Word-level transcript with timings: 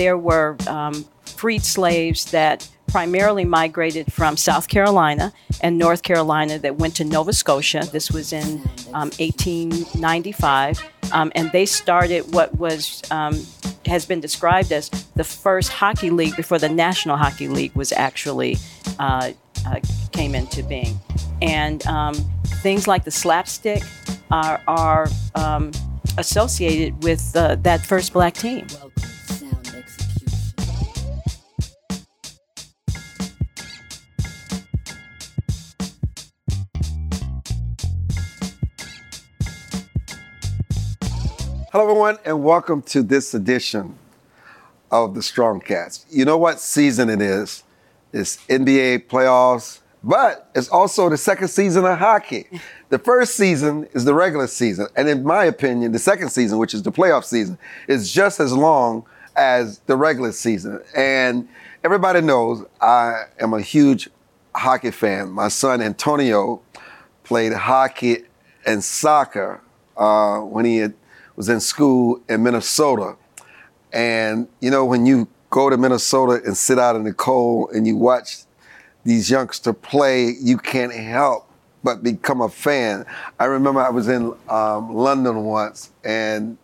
there 0.00 0.16
were 0.16 0.56
um, 0.66 1.04
freed 1.26 1.62
slaves 1.62 2.30
that 2.30 2.66
primarily 2.88 3.44
migrated 3.44 4.10
from 4.10 4.34
South 4.34 4.66
Carolina 4.66 5.30
and 5.60 5.76
North 5.76 6.02
Carolina 6.02 6.58
that 6.58 6.76
went 6.76 6.96
to 6.96 7.04
Nova 7.04 7.34
Scotia. 7.34 7.86
This 7.92 8.10
was 8.10 8.32
in 8.32 8.62
um, 8.94 9.10
1895, 9.20 10.82
um, 11.12 11.30
and 11.34 11.52
they 11.52 11.66
started 11.66 12.32
what 12.32 12.56
was 12.56 13.02
um, 13.10 13.44
has 13.84 14.06
been 14.06 14.20
described 14.20 14.72
as 14.72 14.88
the 15.16 15.24
first 15.24 15.68
hockey 15.68 16.08
league 16.08 16.34
before 16.34 16.58
the 16.58 16.70
National 16.70 17.18
Hockey 17.18 17.48
League 17.48 17.74
was 17.74 17.92
actually 17.92 18.56
uh, 18.98 19.32
uh, 19.66 19.80
came 20.12 20.34
into 20.34 20.62
being. 20.62 20.98
And 21.42 21.86
um, 21.86 22.14
things 22.62 22.88
like 22.88 23.04
the 23.04 23.10
slapstick 23.10 23.82
are, 24.30 24.62
are 24.66 25.08
um, 25.34 25.72
associated 26.16 27.02
with 27.02 27.36
uh, 27.36 27.56
that 27.56 27.84
first 27.84 28.14
black 28.14 28.32
team. 28.32 28.66
Hello, 41.72 41.84
everyone, 41.84 42.18
and 42.24 42.42
welcome 42.42 42.82
to 42.82 43.00
this 43.00 43.32
edition 43.32 43.96
of 44.90 45.14
the 45.14 45.20
Strongcast. 45.20 46.04
You 46.10 46.24
know 46.24 46.36
what 46.36 46.58
season 46.58 47.08
it 47.08 47.22
is? 47.22 47.62
It's 48.12 48.38
NBA 48.48 49.06
playoffs, 49.06 49.78
but 50.02 50.50
it's 50.56 50.68
also 50.68 51.08
the 51.08 51.16
second 51.16 51.46
season 51.46 51.84
of 51.84 51.96
hockey. 51.96 52.48
The 52.88 52.98
first 52.98 53.36
season 53.36 53.86
is 53.92 54.04
the 54.04 54.14
regular 54.14 54.48
season, 54.48 54.88
and 54.96 55.08
in 55.08 55.22
my 55.22 55.44
opinion, 55.44 55.92
the 55.92 56.00
second 56.00 56.30
season, 56.30 56.58
which 56.58 56.74
is 56.74 56.82
the 56.82 56.90
playoff 56.90 57.22
season, 57.22 57.56
is 57.86 58.12
just 58.12 58.40
as 58.40 58.52
long 58.52 59.06
as 59.36 59.78
the 59.86 59.96
regular 59.96 60.32
season. 60.32 60.82
And 60.96 61.48
everybody 61.84 62.20
knows 62.20 62.64
I 62.80 63.26
am 63.38 63.54
a 63.54 63.60
huge 63.60 64.10
hockey 64.56 64.90
fan. 64.90 65.30
My 65.30 65.46
son 65.46 65.82
Antonio 65.82 66.62
played 67.22 67.52
hockey 67.52 68.24
and 68.66 68.82
soccer 68.82 69.60
uh, 69.96 70.40
when 70.40 70.64
he 70.64 70.78
had 70.78 70.94
was 71.40 71.48
in 71.48 71.58
school 71.58 72.20
in 72.28 72.42
Minnesota. 72.42 73.16
And, 73.94 74.46
you 74.60 74.70
know, 74.70 74.84
when 74.84 75.06
you 75.06 75.26
go 75.48 75.70
to 75.70 75.78
Minnesota 75.78 76.42
and 76.44 76.54
sit 76.54 76.78
out 76.78 76.96
in 76.96 77.04
the 77.04 77.14
cold 77.14 77.70
and 77.70 77.86
you 77.86 77.96
watch 77.96 78.40
these 79.04 79.30
youngsters 79.30 79.74
play, 79.80 80.34
you 80.38 80.58
can't 80.58 80.92
help 80.92 81.50
but 81.82 82.02
become 82.02 82.42
a 82.42 82.48
fan. 82.50 83.06
I 83.38 83.46
remember 83.46 83.80
I 83.80 83.88
was 83.88 84.06
in 84.06 84.34
um, 84.50 84.94
London 84.94 85.44
once, 85.44 85.90
and 86.04 86.58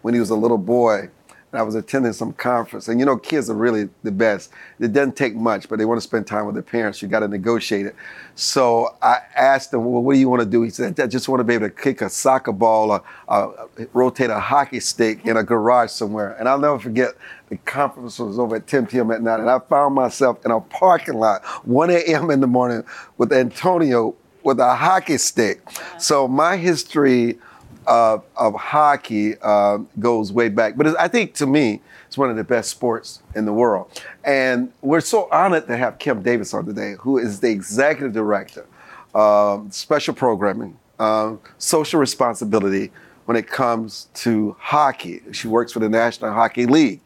when 0.00 0.14
he 0.14 0.20
was 0.20 0.30
a 0.30 0.34
little 0.34 0.56
boy, 0.56 1.10
and 1.52 1.60
I 1.60 1.62
was 1.62 1.74
attending 1.74 2.12
some 2.14 2.32
conference. 2.32 2.88
And 2.88 2.98
you 2.98 3.04
know, 3.04 3.16
kids 3.16 3.50
are 3.50 3.54
really 3.54 3.90
the 4.02 4.10
best. 4.10 4.50
It 4.80 4.92
doesn't 4.92 5.16
take 5.16 5.34
much, 5.34 5.68
but 5.68 5.78
they 5.78 5.84
want 5.84 5.98
to 5.98 6.02
spend 6.02 6.26
time 6.26 6.46
with 6.46 6.54
their 6.54 6.62
parents. 6.62 7.02
You 7.02 7.08
got 7.08 7.20
to 7.20 7.28
negotiate 7.28 7.86
it. 7.86 7.94
So 8.34 8.96
I 9.02 9.18
asked 9.36 9.72
him, 9.72 9.84
well, 9.84 10.02
what 10.02 10.14
do 10.14 10.18
you 10.18 10.30
want 10.30 10.40
to 10.40 10.48
do? 10.48 10.62
He 10.62 10.70
said, 10.70 10.98
I 10.98 11.06
just 11.06 11.28
want 11.28 11.40
to 11.40 11.44
be 11.44 11.54
able 11.54 11.68
to 11.68 11.74
kick 11.74 12.00
a 12.00 12.08
soccer 12.08 12.52
ball 12.52 12.90
or 12.90 13.04
uh, 13.28 13.66
rotate 13.92 14.30
a 14.30 14.40
hockey 14.40 14.80
stick 14.80 15.26
in 15.26 15.36
a 15.36 15.42
garage 15.42 15.90
somewhere. 15.90 16.36
And 16.38 16.48
I'll 16.48 16.58
never 16.58 16.78
forget 16.78 17.10
the 17.50 17.58
conference 17.58 18.18
was 18.18 18.38
over 18.38 18.56
at 18.56 18.66
10 18.66 18.86
p.m. 18.86 19.10
at 19.10 19.20
night, 19.20 19.40
and 19.40 19.50
I 19.50 19.58
found 19.58 19.94
myself 19.94 20.42
in 20.46 20.50
a 20.50 20.58
parking 20.58 21.14
lot, 21.14 21.44
1 21.66 21.90
a.m. 21.90 22.30
in 22.30 22.40
the 22.40 22.46
morning, 22.46 22.82
with 23.18 23.30
Antonio 23.30 24.14
with 24.42 24.58
a 24.58 24.74
hockey 24.74 25.18
stick. 25.18 25.60
So 25.98 26.26
my 26.26 26.56
history 26.56 27.38
of, 27.86 28.24
of 28.36 28.54
hockey 28.54 29.36
uh, 29.42 29.78
goes 29.98 30.32
way 30.32 30.48
back. 30.48 30.76
But 30.76 30.98
I 30.98 31.08
think 31.08 31.34
to 31.34 31.46
me, 31.46 31.80
it's 32.06 32.18
one 32.18 32.30
of 32.30 32.36
the 32.36 32.44
best 32.44 32.70
sports 32.70 33.22
in 33.34 33.44
the 33.44 33.52
world. 33.52 34.02
And 34.24 34.72
we're 34.80 35.00
so 35.00 35.28
honored 35.30 35.66
to 35.66 35.76
have 35.76 35.98
Kim 35.98 36.22
Davis 36.22 36.52
on 36.54 36.66
today, 36.66 36.94
who 36.98 37.18
is 37.18 37.40
the 37.40 37.50
executive 37.50 38.12
director, 38.12 38.66
uh, 39.14 39.60
special 39.70 40.14
programming, 40.14 40.78
uh, 40.98 41.36
social 41.58 42.00
responsibility 42.00 42.92
when 43.24 43.36
it 43.36 43.46
comes 43.46 44.08
to 44.14 44.56
hockey. 44.58 45.22
She 45.32 45.48
works 45.48 45.72
for 45.72 45.78
the 45.78 45.88
National 45.88 46.32
Hockey 46.32 46.66
League. 46.66 47.00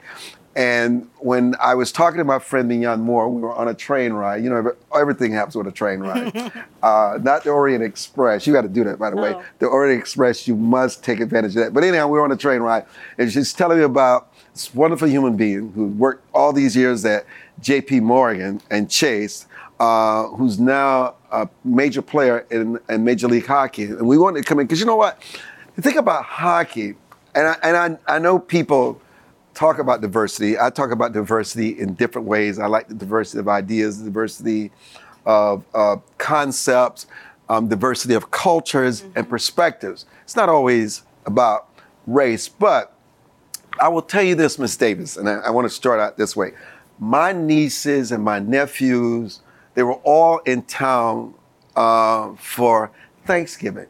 And 0.56 1.10
when 1.18 1.54
I 1.60 1.74
was 1.74 1.92
talking 1.92 2.16
to 2.16 2.24
my 2.24 2.38
friend 2.38 2.66
Mignon 2.66 3.00
Moore, 3.00 3.28
we 3.28 3.42
were 3.42 3.52
on 3.52 3.68
a 3.68 3.74
train 3.74 4.14
ride. 4.14 4.42
You 4.42 4.48
know, 4.48 4.72
everything 4.98 5.30
happens 5.32 5.54
with 5.54 5.66
a 5.66 5.70
train 5.70 6.00
ride. 6.00 6.34
uh, 6.82 7.18
not 7.20 7.44
the 7.44 7.50
Orient 7.50 7.84
Express. 7.84 8.46
You 8.46 8.54
got 8.54 8.62
to 8.62 8.68
do 8.68 8.82
that, 8.84 8.98
by 8.98 9.10
the 9.10 9.16
no. 9.16 9.22
way. 9.22 9.42
The 9.58 9.66
Orient 9.66 10.00
Express, 10.00 10.48
you 10.48 10.56
must 10.56 11.04
take 11.04 11.20
advantage 11.20 11.50
of 11.56 11.64
that. 11.64 11.74
But 11.74 11.84
anyhow, 11.84 12.08
we 12.08 12.18
were 12.18 12.24
on 12.24 12.32
a 12.32 12.38
train 12.38 12.62
ride, 12.62 12.86
and 13.18 13.30
she's 13.30 13.52
telling 13.52 13.76
me 13.76 13.84
about 13.84 14.32
this 14.54 14.74
wonderful 14.74 15.06
human 15.06 15.36
being 15.36 15.72
who 15.72 15.88
worked 15.88 16.26
all 16.32 16.54
these 16.54 16.74
years 16.74 17.04
at 17.04 17.26
J.P. 17.60 18.00
Morgan 18.00 18.62
and 18.70 18.90
Chase, 18.90 19.46
uh, 19.78 20.28
who's 20.28 20.58
now 20.58 21.16
a 21.32 21.50
major 21.64 22.00
player 22.00 22.46
in, 22.50 22.78
in 22.88 23.04
Major 23.04 23.28
League 23.28 23.44
Hockey. 23.44 23.84
And 23.84 24.08
we 24.08 24.16
wanted 24.16 24.40
to 24.40 24.48
come 24.48 24.58
in 24.58 24.66
because 24.66 24.80
you 24.80 24.86
know 24.86 24.96
what? 24.96 25.22
Think 25.78 25.96
about 25.96 26.24
hockey, 26.24 26.94
and 27.34 27.48
I, 27.48 27.56
and 27.62 27.98
I, 28.08 28.14
I 28.14 28.18
know 28.18 28.38
people 28.38 29.02
talk 29.56 29.78
about 29.78 30.02
diversity. 30.02 30.58
I 30.58 30.70
talk 30.70 30.92
about 30.92 31.12
diversity 31.12 31.80
in 31.80 31.94
different 31.94 32.28
ways. 32.28 32.58
I 32.58 32.66
like 32.66 32.88
the 32.88 32.94
diversity 32.94 33.38
of 33.40 33.48
ideas, 33.48 33.98
the 33.98 34.04
diversity 34.04 34.70
of 35.24 35.64
uh, 35.74 35.96
concepts, 36.18 37.06
um, 37.48 37.66
diversity 37.66 38.14
of 38.14 38.30
cultures 38.30 39.00
mm-hmm. 39.00 39.18
and 39.18 39.28
perspectives. 39.28 40.04
It's 40.22 40.36
not 40.36 40.48
always 40.48 41.02
about 41.24 41.68
race, 42.06 42.48
but 42.48 42.92
I 43.80 43.88
will 43.88 44.02
tell 44.02 44.22
you 44.22 44.34
this, 44.34 44.58
Miss 44.58 44.76
Davis, 44.76 45.16
and 45.16 45.28
I, 45.28 45.36
I 45.36 45.50
want 45.50 45.64
to 45.64 45.74
start 45.74 46.00
out 46.00 46.18
this 46.18 46.36
way. 46.36 46.52
My 46.98 47.32
nieces 47.32 48.12
and 48.12 48.22
my 48.22 48.38
nephews, 48.38 49.40
they 49.74 49.82
were 49.82 50.00
all 50.04 50.38
in 50.40 50.62
town 50.62 51.34
uh, 51.74 52.34
for 52.36 52.90
Thanksgiving. 53.24 53.88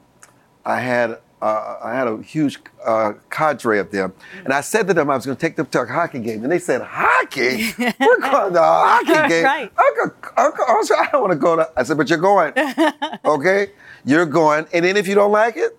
I 0.65 0.81
had 0.81 1.19
uh, 1.43 1.77
I 1.85 1.95
had 1.95 2.09
a 2.09 2.23
huge 2.23 2.59
uh, 2.85 3.13
cadre 3.31 3.79
of 3.79 3.91
them, 3.91 4.15
and 4.45 4.53
I 4.53 4.63
said 4.63 4.87
to 4.89 4.95
them 4.95 5.11
I 5.11 5.17
was 5.17 5.27
going 5.27 5.37
to 5.37 5.41
take 5.41 5.57
them 5.57 5.67
to 5.67 5.83
a 5.83 5.87
hockey 5.87 6.21
game, 6.21 6.43
and 6.43 6.51
they 6.51 6.59
said, 6.59 6.81
"Hockey? 6.83 7.73
We're 7.79 8.21
going 8.21 8.55
to 8.55 8.63
a 8.63 8.65
hockey 8.65 9.07
game." 9.29 9.45
right. 9.45 9.73
Uncle, 9.79 10.17
Uncle, 10.37 10.65
I 10.69 11.09
don't 11.13 11.21
want 11.21 11.33
to 11.33 11.39
go 11.39 11.57
to. 11.57 11.71
I 11.77 11.83
said, 11.83 11.99
"But 11.99 12.09
you're 12.09 12.19
going, 12.19 12.53
okay? 13.25 13.69
You're 14.05 14.27
going, 14.27 14.67
and 14.73 14.85
then 14.85 14.97
if 14.97 15.07
you 15.07 15.15
don't 15.15 15.33
like 15.33 15.57
it, 15.57 15.79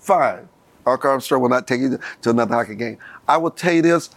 fine. 0.00 0.48
Uncle 0.84 1.10
Armstrong 1.10 1.42
will 1.42 1.48
not 1.48 1.66
take 1.66 1.80
you 1.80 1.98
to 2.22 2.30
another 2.30 2.54
hockey 2.54 2.74
game." 2.74 2.98
I 3.28 3.36
will 3.36 3.52
tell 3.52 3.72
you 3.72 3.82
this, 3.82 4.10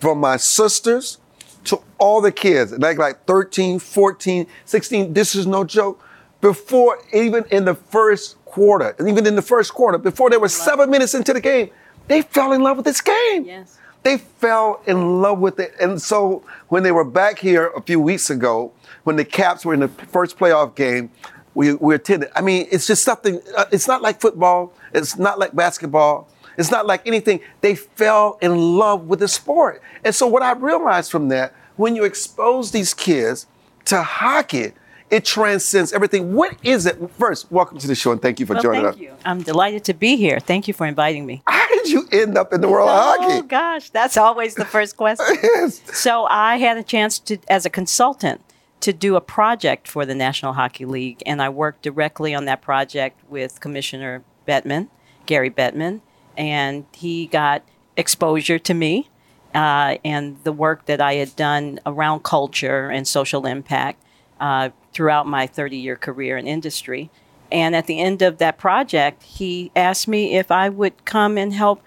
from 0.00 0.18
my 0.18 0.36
sisters 0.38 1.18
to 1.64 1.80
all 1.98 2.20
the 2.20 2.32
kids, 2.32 2.72
like 2.72 2.98
like 2.98 3.24
13, 3.26 3.78
14, 3.78 4.46
16. 4.64 5.12
This 5.14 5.36
is 5.36 5.46
no 5.46 5.62
joke. 5.62 6.02
Before 6.40 6.98
even 7.12 7.44
in 7.52 7.64
the 7.64 7.76
first 7.76 8.36
quarter, 8.52 8.94
and 8.98 9.08
even 9.08 9.26
in 9.26 9.34
the 9.34 9.42
first 9.42 9.74
quarter, 9.74 9.98
before 9.98 10.30
there 10.30 10.38
were 10.38 10.48
seven 10.48 10.90
minutes 10.90 11.14
into 11.14 11.32
the 11.32 11.40
game, 11.40 11.70
they 12.06 12.22
fell 12.22 12.52
in 12.52 12.62
love 12.62 12.76
with 12.76 12.86
this 12.86 13.00
game. 13.00 13.44
Yes. 13.44 13.78
They 14.02 14.18
fell 14.18 14.82
in 14.86 15.22
love 15.22 15.38
with 15.38 15.58
it. 15.58 15.74
And 15.80 16.00
so 16.00 16.44
when 16.68 16.82
they 16.82 16.92
were 16.92 17.04
back 17.04 17.38
here 17.38 17.68
a 17.74 17.80
few 17.80 17.98
weeks 17.98 18.30
ago, 18.30 18.72
when 19.04 19.16
the 19.16 19.24
Caps 19.24 19.64
were 19.64 19.74
in 19.74 19.80
the 19.80 19.88
first 19.88 20.38
playoff 20.38 20.74
game, 20.74 21.10
we, 21.54 21.74
we 21.74 21.94
attended. 21.94 22.30
I 22.34 22.40
mean, 22.40 22.66
it's 22.70 22.86
just 22.86 23.04
something, 23.04 23.40
uh, 23.56 23.64
it's 23.72 23.88
not 23.88 24.02
like 24.02 24.20
football, 24.20 24.72
it's 24.92 25.16
not 25.18 25.38
like 25.38 25.54
basketball, 25.54 26.28
it's 26.58 26.70
not 26.70 26.86
like 26.86 27.06
anything. 27.06 27.40
They 27.60 27.74
fell 27.74 28.38
in 28.42 28.76
love 28.76 29.06
with 29.06 29.20
the 29.20 29.28
sport. 29.28 29.82
And 30.04 30.14
so 30.14 30.26
what 30.26 30.42
I 30.42 30.52
realized 30.52 31.10
from 31.10 31.28
that, 31.28 31.54
when 31.76 31.96
you 31.96 32.04
expose 32.04 32.70
these 32.70 32.92
kids 32.92 33.46
to 33.86 34.02
hockey, 34.02 34.72
it 35.12 35.26
transcends 35.26 35.92
everything. 35.92 36.32
What 36.32 36.56
is 36.62 36.86
it? 36.86 36.98
First, 37.18 37.52
welcome 37.52 37.76
to 37.78 37.86
the 37.86 37.94
show 37.94 38.12
and 38.12 38.22
thank 38.22 38.40
you 38.40 38.46
for 38.46 38.54
well, 38.54 38.62
joining 38.62 38.82
thank 38.84 38.94
us. 38.94 39.00
You. 39.00 39.12
I'm 39.26 39.42
delighted 39.42 39.84
to 39.84 39.94
be 39.94 40.16
here. 40.16 40.40
Thank 40.40 40.66
you 40.66 40.72
for 40.72 40.86
inviting 40.86 41.26
me. 41.26 41.42
How 41.46 41.68
did 41.68 41.90
you 41.90 42.08
end 42.10 42.38
up 42.38 42.54
in 42.54 42.62
the 42.62 42.68
world 42.68 42.88
oh, 42.90 42.94
of 42.94 43.20
hockey? 43.20 43.34
Oh 43.34 43.42
gosh, 43.42 43.90
that's 43.90 44.16
always 44.16 44.54
the 44.54 44.64
first 44.64 44.96
question. 44.96 45.36
yes. 45.42 45.82
So 45.92 46.24
I 46.24 46.56
had 46.56 46.78
a 46.78 46.82
chance 46.82 47.18
to, 47.20 47.36
as 47.48 47.66
a 47.66 47.70
consultant, 47.70 48.40
to 48.80 48.94
do 48.94 49.14
a 49.14 49.20
project 49.20 49.86
for 49.86 50.06
the 50.06 50.14
National 50.14 50.54
Hockey 50.54 50.86
League, 50.86 51.22
and 51.26 51.42
I 51.42 51.50
worked 51.50 51.82
directly 51.82 52.34
on 52.34 52.46
that 52.46 52.62
project 52.62 53.20
with 53.28 53.60
Commissioner 53.60 54.24
Bettman, 54.48 54.88
Gary 55.26 55.50
Bettman, 55.50 56.00
and 56.38 56.86
he 56.94 57.26
got 57.26 57.62
exposure 57.98 58.58
to 58.58 58.72
me 58.72 59.10
uh, 59.54 59.98
and 60.04 60.42
the 60.44 60.52
work 60.52 60.86
that 60.86 61.02
I 61.02 61.14
had 61.14 61.36
done 61.36 61.80
around 61.84 62.22
culture 62.22 62.88
and 62.88 63.06
social 63.06 63.44
impact. 63.46 64.02
Uh, 64.40 64.70
throughout 64.92 65.26
my 65.26 65.46
30 65.46 65.76
year 65.76 65.96
career 65.96 66.36
in 66.36 66.46
industry. 66.46 67.10
And 67.50 67.76
at 67.76 67.86
the 67.86 68.00
end 68.00 68.22
of 68.22 68.38
that 68.38 68.56
project, 68.58 69.22
he 69.22 69.70
asked 69.76 70.08
me 70.08 70.36
if 70.36 70.50
I 70.50 70.68
would 70.70 71.04
come 71.04 71.36
and 71.36 71.52
help 71.52 71.82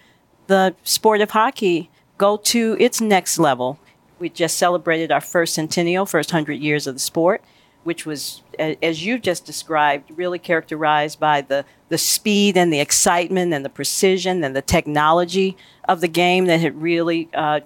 the 0.48 0.75
sport 0.84 1.22
of 1.22 1.31
hockey 1.31 1.90
go 2.18 2.38
to 2.38 2.78
its 2.80 3.02
next 3.02 3.40
level. 3.40 3.80
We 4.19 4.30
just 4.30 4.57
celebrated 4.57 5.12
our 5.12 5.22
first 5.22 5.56
centennial, 5.56 6.06
first 6.06 6.31
100 6.31 6.54
years 6.54 6.86
of 6.88 6.96
the 6.96 7.00
sport, 7.00 7.44
which 7.84 8.06
was, 8.06 8.44
as 8.60 9.06
you 9.06 9.18
just 9.19 9.46
described, 9.46 10.12
really 10.16 10.40
characterized 10.40 11.19
by 11.19 11.42
the, 11.42 11.66
the 11.90 11.98
speed 11.98 12.56
and 12.56 12.72
the 12.72 12.80
excitement 12.80 13.54
and 13.54 13.66
the 13.66 13.69
precision 13.69 14.44
and 14.44 14.56
the 14.56 14.62
technology 14.62 15.57
of 15.90 16.00
the 16.00 16.07
game 16.07 16.46
that 16.46 16.60
had 16.60 16.81
really 16.81 17.28
uh, 17.34 17.62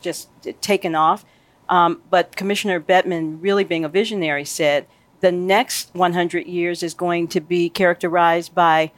just 0.00 0.28
taken 0.60 0.94
off. 0.94 1.24
Um, 1.68 2.02
but 2.10 2.36
Commissioner 2.36 2.80
Bettman, 2.80 3.38
really 3.40 3.64
being 3.64 3.84
a 3.84 3.88
visionary, 3.88 4.44
said 4.44 4.86
the 5.20 5.32
next 5.32 5.90
100 5.94 6.46
years 6.46 6.82
is 6.82 6.94
going 6.94 7.28
to 7.28 7.40
be 7.40 7.68
characterized 7.68 8.54
by 8.54 8.92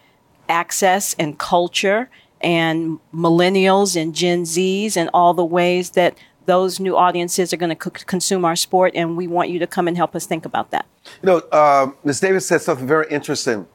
access 0.48 1.14
and 1.18 1.38
culture 1.38 2.10
and 2.40 2.98
millennials 3.14 4.00
and 4.00 4.14
Gen 4.14 4.42
Zs 4.42 4.96
and 4.96 5.08
all 5.14 5.34
the 5.34 5.44
ways 5.44 5.90
that 5.90 6.16
those 6.46 6.78
new 6.78 6.96
audiences 6.96 7.52
are 7.52 7.56
going 7.56 7.76
to 7.76 7.84
c- 7.84 8.04
consume 8.06 8.44
our 8.44 8.56
sport. 8.56 8.92
And 8.94 9.16
we 9.16 9.26
want 9.26 9.50
you 9.50 9.58
to 9.58 9.66
come 9.66 9.88
and 9.88 9.96
help 9.96 10.14
us 10.14 10.26
think 10.26 10.44
about 10.44 10.70
that. 10.70 10.86
You 11.22 11.26
know, 11.26 11.38
uh, 11.52 11.90
Ms. 12.04 12.20
Davis 12.20 12.46
said 12.46 12.60
something 12.60 12.86
very 12.86 13.06
interesting 13.10 13.66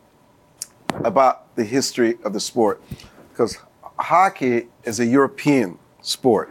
about 1.04 1.56
the 1.56 1.64
history 1.64 2.18
of 2.24 2.34
the 2.34 2.40
sport 2.40 2.82
because 3.30 3.58
hockey 3.98 4.68
is 4.84 5.00
a 5.00 5.06
European 5.06 5.78
sport. 6.02 6.50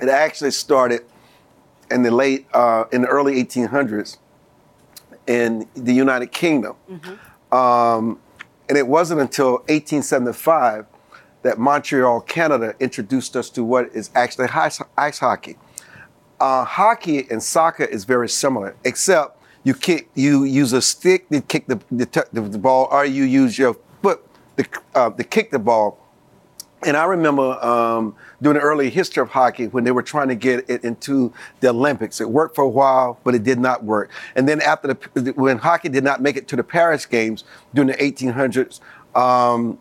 It 0.00 0.08
actually 0.08 0.52
started 0.52 1.04
in 1.92 2.02
the 2.02 2.10
late, 2.10 2.46
uh, 2.52 2.84
in 2.92 3.02
the 3.02 3.08
early 3.08 3.42
1800s 3.42 4.18
in 5.26 5.68
the 5.74 5.92
United 5.92 6.32
Kingdom. 6.32 6.76
Mm-hmm. 6.90 7.54
Um, 7.54 8.18
and 8.68 8.78
it 8.78 8.86
wasn't 8.86 9.20
until 9.20 9.52
1875 9.68 10.86
that 11.42 11.58
Montreal, 11.58 12.20
Canada 12.22 12.74
introduced 12.80 13.36
us 13.36 13.50
to 13.50 13.64
what 13.64 13.90
is 13.94 14.10
actually 14.14 14.48
ice, 14.48 14.80
ice 14.96 15.18
hockey. 15.18 15.56
Uh, 16.40 16.64
hockey 16.64 17.26
and 17.30 17.42
soccer 17.42 17.84
is 17.84 18.04
very 18.04 18.28
similar, 18.28 18.74
except 18.84 19.38
you 19.64 19.74
kick, 19.74 20.08
you 20.14 20.44
use 20.44 20.72
a 20.72 20.82
stick 20.82 21.28
to 21.28 21.40
kick 21.40 21.66
the, 21.66 21.80
the, 21.90 22.06
the 22.32 22.58
ball, 22.58 22.88
or 22.90 23.04
you 23.04 23.24
use 23.24 23.58
your 23.58 23.76
foot 24.02 24.24
to, 24.56 24.66
uh, 24.94 25.10
to 25.10 25.24
kick 25.24 25.50
the 25.50 25.58
ball. 25.58 25.98
And 26.84 26.96
I 26.96 27.04
remember 27.04 27.64
um, 27.64 28.16
during 28.40 28.58
the 28.58 28.64
early 28.64 28.90
history 28.90 29.22
of 29.22 29.30
hockey 29.30 29.68
when 29.68 29.84
they 29.84 29.92
were 29.92 30.02
trying 30.02 30.28
to 30.28 30.34
get 30.34 30.68
it 30.68 30.82
into 30.82 31.32
the 31.60 31.68
Olympics. 31.68 32.20
It 32.20 32.28
worked 32.28 32.56
for 32.56 32.62
a 32.62 32.68
while, 32.68 33.20
but 33.22 33.34
it 33.34 33.44
did 33.44 33.60
not 33.60 33.84
work. 33.84 34.10
And 34.34 34.48
then 34.48 34.60
after 34.60 34.94
the, 35.14 35.32
when 35.32 35.58
hockey 35.58 35.88
did 35.88 36.02
not 36.02 36.20
make 36.20 36.36
it 36.36 36.48
to 36.48 36.56
the 36.56 36.64
Paris 36.64 37.06
Games 37.06 37.44
during 37.72 37.88
the 37.88 37.96
1800s, 37.96 38.80
um, 39.14 39.78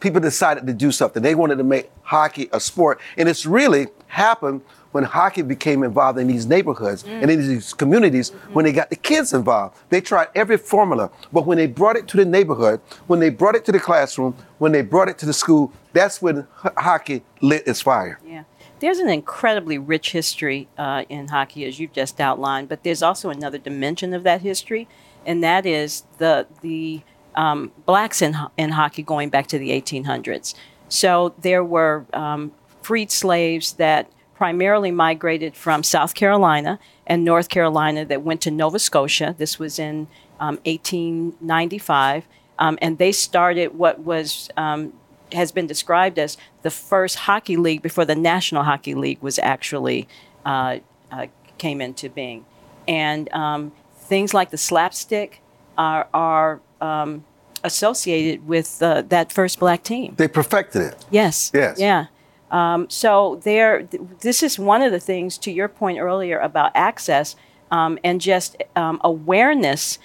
people 0.00 0.20
decided 0.20 0.66
to 0.66 0.72
do 0.72 0.90
something. 0.90 1.22
They 1.22 1.34
wanted 1.34 1.58
to 1.58 1.64
make 1.64 1.90
hockey 2.02 2.48
a 2.52 2.60
sport. 2.60 3.00
And 3.18 3.28
it's 3.28 3.44
really 3.44 3.88
happened 4.06 4.62
when 4.92 5.04
hockey 5.04 5.42
became 5.42 5.82
involved 5.82 6.18
in 6.18 6.26
these 6.26 6.46
neighborhoods 6.46 7.02
mm. 7.02 7.22
and 7.22 7.30
in 7.30 7.46
these 7.46 7.74
communities 7.74 8.30
mm-hmm. 8.30 8.52
when 8.54 8.64
they 8.64 8.72
got 8.72 8.90
the 8.90 8.96
kids 8.96 9.32
involved. 9.32 9.76
They 9.90 10.00
tried 10.00 10.28
every 10.34 10.56
formula, 10.56 11.10
but 11.32 11.46
when 11.46 11.58
they 11.58 11.66
brought 11.66 11.96
it 11.96 12.08
to 12.08 12.16
the 12.16 12.24
neighborhood, 12.24 12.80
when 13.06 13.20
they 13.20 13.30
brought 13.30 13.54
it 13.54 13.64
to 13.66 13.72
the 13.72 13.80
classroom, 13.80 14.36
when 14.58 14.72
they 14.72 14.82
brought 14.82 15.08
it 15.08 15.18
to 15.18 15.26
the 15.26 15.32
school, 15.32 15.72
that's 15.92 16.22
when 16.22 16.46
h- 16.64 16.72
hockey 16.76 17.22
lit 17.40 17.66
its 17.66 17.80
fire. 17.80 18.18
Yeah. 18.26 18.44
There's 18.80 18.98
an 18.98 19.08
incredibly 19.08 19.76
rich 19.76 20.12
history 20.12 20.68
uh, 20.78 21.04
in 21.08 21.28
hockey, 21.28 21.64
as 21.64 21.80
you've 21.80 21.92
just 21.92 22.20
outlined, 22.20 22.68
but 22.68 22.84
there's 22.84 23.02
also 23.02 23.28
another 23.30 23.58
dimension 23.58 24.14
of 24.14 24.22
that 24.22 24.42
history, 24.42 24.86
and 25.26 25.42
that 25.42 25.66
is 25.66 26.04
the 26.18 26.46
the 26.60 27.02
um, 27.34 27.72
blacks 27.86 28.22
in, 28.22 28.36
in 28.56 28.70
hockey 28.70 29.02
going 29.02 29.30
back 29.30 29.46
to 29.48 29.58
the 29.58 29.70
1800s. 29.70 30.54
So 30.88 31.34
there 31.40 31.62
were 31.64 32.06
um, 32.12 32.52
freed 32.82 33.10
slaves 33.10 33.74
that 33.74 34.10
primarily 34.38 34.92
migrated 34.92 35.56
from 35.56 35.82
South 35.82 36.14
Carolina 36.14 36.78
and 37.08 37.24
North 37.24 37.48
Carolina 37.48 38.04
that 38.04 38.22
went 38.22 38.40
to 38.42 38.52
Nova 38.52 38.78
Scotia. 38.78 39.34
This 39.36 39.58
was 39.58 39.80
in 39.80 40.06
um, 40.38 40.58
1895. 40.64 42.24
Um, 42.56 42.78
and 42.80 42.98
they 42.98 43.10
started 43.10 43.74
what 43.76 43.98
was 43.98 44.48
um, 44.56 44.92
has 45.32 45.50
been 45.50 45.66
described 45.66 46.20
as 46.20 46.36
the 46.62 46.70
first 46.70 47.16
hockey 47.16 47.56
league 47.56 47.82
before 47.82 48.04
the 48.04 48.14
National 48.14 48.62
Hockey 48.62 48.94
League 48.94 49.18
was 49.20 49.40
actually 49.40 50.06
uh, 50.46 50.78
uh, 51.10 51.26
came 51.58 51.80
into 51.80 52.08
being. 52.08 52.46
And 52.86 53.28
um, 53.32 53.72
things 53.96 54.32
like 54.34 54.50
the 54.50 54.56
slapstick 54.56 55.42
are, 55.76 56.06
are 56.14 56.60
um, 56.80 57.24
associated 57.64 58.46
with 58.46 58.80
uh, 58.80 59.02
that 59.08 59.32
first 59.32 59.58
black 59.58 59.82
team. 59.82 60.14
They 60.16 60.28
perfected 60.28 60.82
it. 60.82 61.06
Yes. 61.10 61.50
Yes. 61.52 61.80
Yeah. 61.80 62.06
Um, 62.50 62.88
so 62.88 63.40
there, 63.44 63.82
th- 63.82 64.02
this 64.20 64.42
is 64.42 64.58
one 64.58 64.82
of 64.82 64.92
the 64.92 65.00
things 65.00 65.38
to 65.38 65.50
your 65.50 65.68
point 65.68 65.98
earlier 65.98 66.38
about 66.38 66.72
access 66.74 67.36
um, 67.70 67.98
and 68.02 68.20
just 68.20 68.56
um, 68.74 69.00
awareness. 69.04 69.98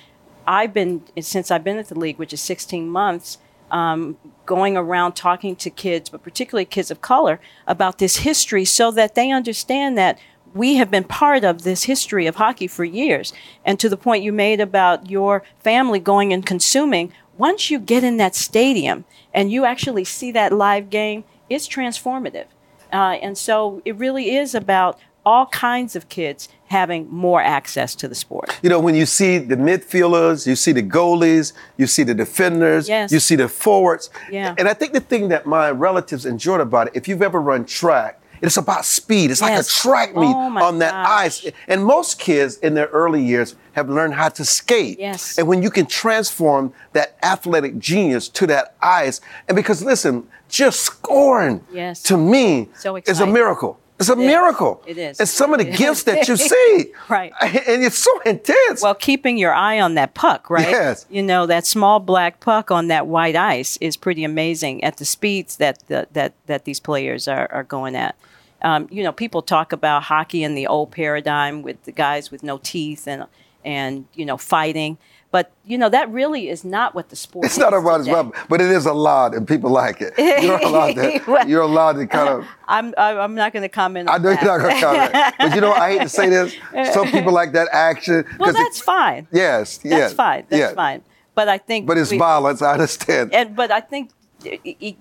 I've 0.45 0.73
been 0.73 1.03
since 1.21 1.51
I've 1.51 1.63
been 1.63 1.77
at 1.77 1.87
the 1.87 1.97
league, 1.97 2.17
which 2.17 2.33
is 2.33 2.41
16 2.41 2.89
months, 2.89 3.37
um, 3.71 4.17
going 4.45 4.75
around 4.75 5.13
talking 5.13 5.55
to 5.57 5.69
kids, 5.69 6.09
but 6.09 6.21
particularly 6.21 6.65
kids 6.65 6.91
of 6.91 7.01
color, 7.01 7.39
about 7.65 7.97
this 7.97 8.17
history, 8.17 8.65
so 8.65 8.91
that 8.91 9.15
they 9.15 9.31
understand 9.31 9.97
that 9.97 10.19
we 10.53 10.75
have 10.75 10.91
been 10.91 11.03
part 11.03 11.43
of 11.43 11.63
this 11.63 11.83
history 11.83 12.27
of 12.27 12.35
hockey 12.35 12.67
for 12.67 12.83
years. 12.83 13.33
And 13.65 13.79
to 13.79 13.89
the 13.89 13.97
point 13.97 14.23
you 14.23 14.31
made 14.31 14.59
about 14.59 15.09
your 15.09 15.43
family 15.59 15.99
going 15.99 16.31
and 16.31 16.45
consuming, 16.45 17.11
once 17.37 17.71
you 17.71 17.79
get 17.79 18.03
in 18.03 18.17
that 18.17 18.35
stadium 18.35 19.05
and 19.33 19.51
you 19.51 19.65
actually 19.65 20.03
see 20.03 20.31
that 20.31 20.53
live 20.53 20.89
game, 20.89 21.23
it's 21.53 21.67
transformative. 21.67 22.47
Uh, 22.91 23.17
and 23.21 23.37
so 23.37 23.81
it 23.85 23.95
really 23.95 24.35
is 24.35 24.53
about 24.53 24.99
all 25.25 25.45
kinds 25.47 25.95
of 25.95 26.09
kids 26.09 26.49
having 26.67 27.09
more 27.09 27.41
access 27.41 27.95
to 27.95 28.07
the 28.07 28.15
sport. 28.15 28.57
You 28.61 28.69
know, 28.69 28.79
when 28.79 28.95
you 28.95 29.05
see 29.05 29.37
the 29.37 29.55
midfielders, 29.55 30.45
you 30.45 30.55
see 30.55 30.71
the 30.71 30.83
goalies, 30.83 31.53
you 31.77 31.87
see 31.87 32.03
the 32.03 32.13
defenders, 32.13 32.89
yes. 32.89 33.11
you 33.11 33.19
see 33.19 33.35
the 33.35 33.47
forwards. 33.47 34.09
Yeah. 34.29 34.55
And 34.57 34.67
I 34.67 34.73
think 34.73 34.93
the 34.93 34.99
thing 34.99 35.29
that 35.29 35.45
my 35.45 35.71
relatives 35.71 36.25
enjoyed 36.25 36.61
about 36.61 36.87
it, 36.87 36.95
if 36.95 37.07
you've 37.07 37.21
ever 37.21 37.39
run 37.39 37.65
track, 37.65 38.19
it's 38.41 38.57
about 38.57 38.83
speed. 38.83 39.31
It's 39.31 39.39
yes. 39.39 39.49
like 39.49 39.59
a 39.61 39.63
track 39.63 40.15
meet 40.17 40.35
oh 40.35 40.61
on 40.61 40.79
that 40.79 40.91
gosh. 40.91 41.45
ice. 41.45 41.51
And 41.69 41.85
most 41.85 42.19
kids 42.19 42.57
in 42.57 42.73
their 42.73 42.87
early 42.87 43.23
years 43.23 43.55
have 43.71 43.89
learned 43.89 44.15
how 44.15 44.27
to 44.29 44.43
skate. 44.43 44.99
Yes. 44.99 45.37
And 45.37 45.47
when 45.47 45.63
you 45.63 45.69
can 45.69 45.85
transform 45.85 46.73
that 46.91 47.17
athletic 47.23 47.79
genius 47.79 48.27
to 48.29 48.47
that 48.47 48.75
ice, 48.81 49.21
and 49.47 49.55
because 49.55 49.81
listen, 49.81 50.27
just 50.53 50.81
scoring 50.81 51.65
yes. 51.73 52.03
to 52.03 52.15
me 52.15 52.69
so 52.75 52.95
is 52.95 53.19
a 53.19 53.25
miracle. 53.25 53.79
It's 53.99 54.09
a 54.09 54.13
it 54.13 54.17
miracle. 54.17 54.83
It 54.85 54.97
is. 54.97 55.19
And 55.19 55.27
some 55.27 55.51
of 55.53 55.59
the 55.59 55.65
gifts 55.77 56.03
that 56.03 56.27
you 56.27 56.37
see. 56.51 56.93
right. 57.09 57.33
And 57.41 57.83
it's 57.83 57.97
so 57.97 58.19
intense. 58.21 58.81
Well, 58.81 58.93
keeping 58.93 59.37
your 59.37 59.53
eye 59.53 59.79
on 59.79 59.95
that 59.95 60.13
puck, 60.13 60.49
right? 60.49 60.69
Yes. 60.69 61.05
You 61.09 61.23
know, 61.23 61.45
that 61.47 61.65
small 61.65 61.99
black 61.99 62.39
puck 62.39 62.69
on 62.69 62.87
that 62.87 63.07
white 63.07 63.35
ice 63.35 63.77
is 63.77 63.97
pretty 63.97 64.23
amazing 64.23 64.83
at 64.83 64.97
the 64.97 65.05
speeds 65.05 65.57
that 65.57 65.79
the, 65.87 66.07
that 66.13 66.33
that 66.45 66.65
these 66.65 66.79
players 66.79 67.27
are, 67.27 67.51
are 67.51 67.63
going 67.63 67.95
at. 67.95 68.15
Um, 68.61 68.87
you 68.91 69.03
know, 69.03 69.11
people 69.11 69.41
talk 69.41 69.73
about 69.73 70.03
hockey 70.03 70.43
in 70.43 70.53
the 70.55 70.67
old 70.67 70.91
paradigm 70.91 71.63
with 71.63 71.83
the 71.83 71.91
guys 71.91 72.29
with 72.31 72.43
no 72.43 72.59
teeth 72.61 73.07
and 73.07 73.25
and 73.65 74.05
you 74.13 74.25
know 74.25 74.37
fighting. 74.37 74.97
But 75.33 75.51
you 75.65 75.79
know 75.79 75.89
that 75.89 76.11
really 76.11 76.47
is 76.47 76.63
not 76.63 76.93
what 76.93 77.09
the 77.09 77.15
sport. 77.15 77.45
Is. 77.45 77.53
It's 77.53 77.57
not 77.57 77.73
about 77.73 77.97
today. 77.97 78.11
as 78.11 78.13
well, 78.15 78.33
but 78.49 78.61
it 78.61 78.69
is 78.69 78.85
a 78.85 78.93
lot, 78.93 79.33
and 79.33 79.47
people 79.47 79.71
like 79.71 79.97
it. 79.99 80.13
You're 80.43 80.59
allowed 80.59 80.93
to. 80.93 81.21
Well, 81.27 81.49
you're 81.49 81.63
allowed 81.63 81.93
to 81.93 82.05
kind 82.05 82.29
of. 82.29 82.45
I'm 82.67 82.93
I'm 82.97 83.33
not 83.33 83.51
going 83.51 83.63
to 83.63 83.67
comment. 83.81 84.09
I 84.11 84.19
know 84.19 84.29
that. 84.29 84.43
you're 84.43 84.51
not 84.59 84.63
going 84.63 84.75
to 84.75 84.81
comment, 84.85 85.35
but 85.39 85.55
you 85.55 85.61
know 85.61 85.73
I 85.73 85.93
hate 85.93 86.01
to 86.03 86.09
say 86.09 86.29
this. 86.29 86.55
Some 86.93 87.07
people 87.07 87.33
like 87.33 87.51
that 87.53 87.67
action. 87.71 88.23
Well, 88.37 88.51
'cause 88.51 88.55
it- 88.59 88.63
that's 88.63 88.79
fine. 88.81 89.27
yes, 89.31 89.77
That's 89.77 89.85
yes, 89.91 90.13
fine. 90.13 90.45
That's 90.49 90.59
yes. 90.59 90.73
fine. 90.75 91.01
But 91.33 91.49
I 91.49 91.57
think. 91.57 91.87
But 91.87 91.97
it's 91.97 92.11
we- 92.11 92.19
violence. 92.19 92.61
I 92.61 92.73
understand. 92.73 93.33
and 93.33 93.55
but 93.55 93.71
I 93.71 93.81
think 93.81 94.11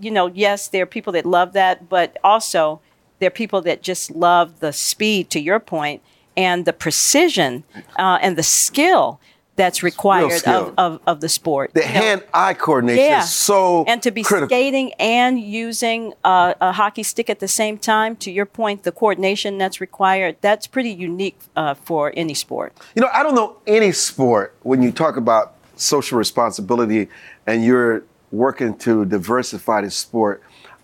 you 0.01 0.11
know, 0.11 0.29
yes, 0.29 0.69
there 0.69 0.83
are 0.85 0.87
people 0.97 1.13
that 1.13 1.27
love 1.27 1.53
that, 1.53 1.91
but 1.91 2.17
also 2.25 2.81
there 3.19 3.27
are 3.27 3.31
people 3.43 3.61
that 3.69 3.83
just 3.83 4.11
love 4.13 4.61
the 4.61 4.73
speed. 4.73 5.29
To 5.35 5.41
your 5.41 5.61
point, 5.61 6.01
and 6.39 6.65
the 6.65 6.73
precision 6.73 7.65
uh, 7.99 8.19
and 8.25 8.39
the 8.39 8.43
skill 8.43 9.21
that's 9.57 9.83
required 9.83 10.43
of, 10.47 10.75
of, 10.79 11.01
of 11.07 11.21
the 11.21 11.29
sport. 11.29 11.73
the 11.75 11.81
You 11.81 11.87
know, 11.87 11.93
hand-eye 11.93 12.55
coordination 12.55 13.05
yeah. 13.05 13.23
is 13.23 13.33
so 13.33 13.85
and 13.87 14.03
to 14.03 14.11
be 14.11 14.23
critical. 14.23 14.49
skating 14.49 14.93
and 14.95 15.39
using 15.41 16.15
uh, 16.25 16.55
a 16.61 16.73
hockey 16.73 17.03
stick 17.03 17.29
at 17.29 17.41
the 17.41 17.49
same 17.49 17.77
time. 17.79 18.17
To 18.17 18.31
your 18.31 18.47
point, 18.47 18.85
the 18.85 18.93
coordination 18.93 19.59
that's 19.59 19.81
required 19.81 20.37
that's 20.41 20.67
pretty 20.67 20.91
unique 20.91 21.39
uh, 21.57 21.75
for 21.75 22.13
any 22.17 22.35
sport. 22.35 22.73
You 22.95 23.03
know, 23.03 23.09
I 23.13 23.23
don't 23.23 23.35
know 23.35 23.59
any 23.67 23.93
sport 23.93 24.55
when 24.63 24.83
you 24.83 24.91
talk 24.91 25.17
about 25.17 25.55
social 25.77 26.19
responsibility 26.19 27.09
and 27.47 27.65
you're 27.65 28.05
working 28.31 28.77
to 28.79 29.05
diversify 29.05 29.83
the 29.83 29.91
sport. 29.91 30.43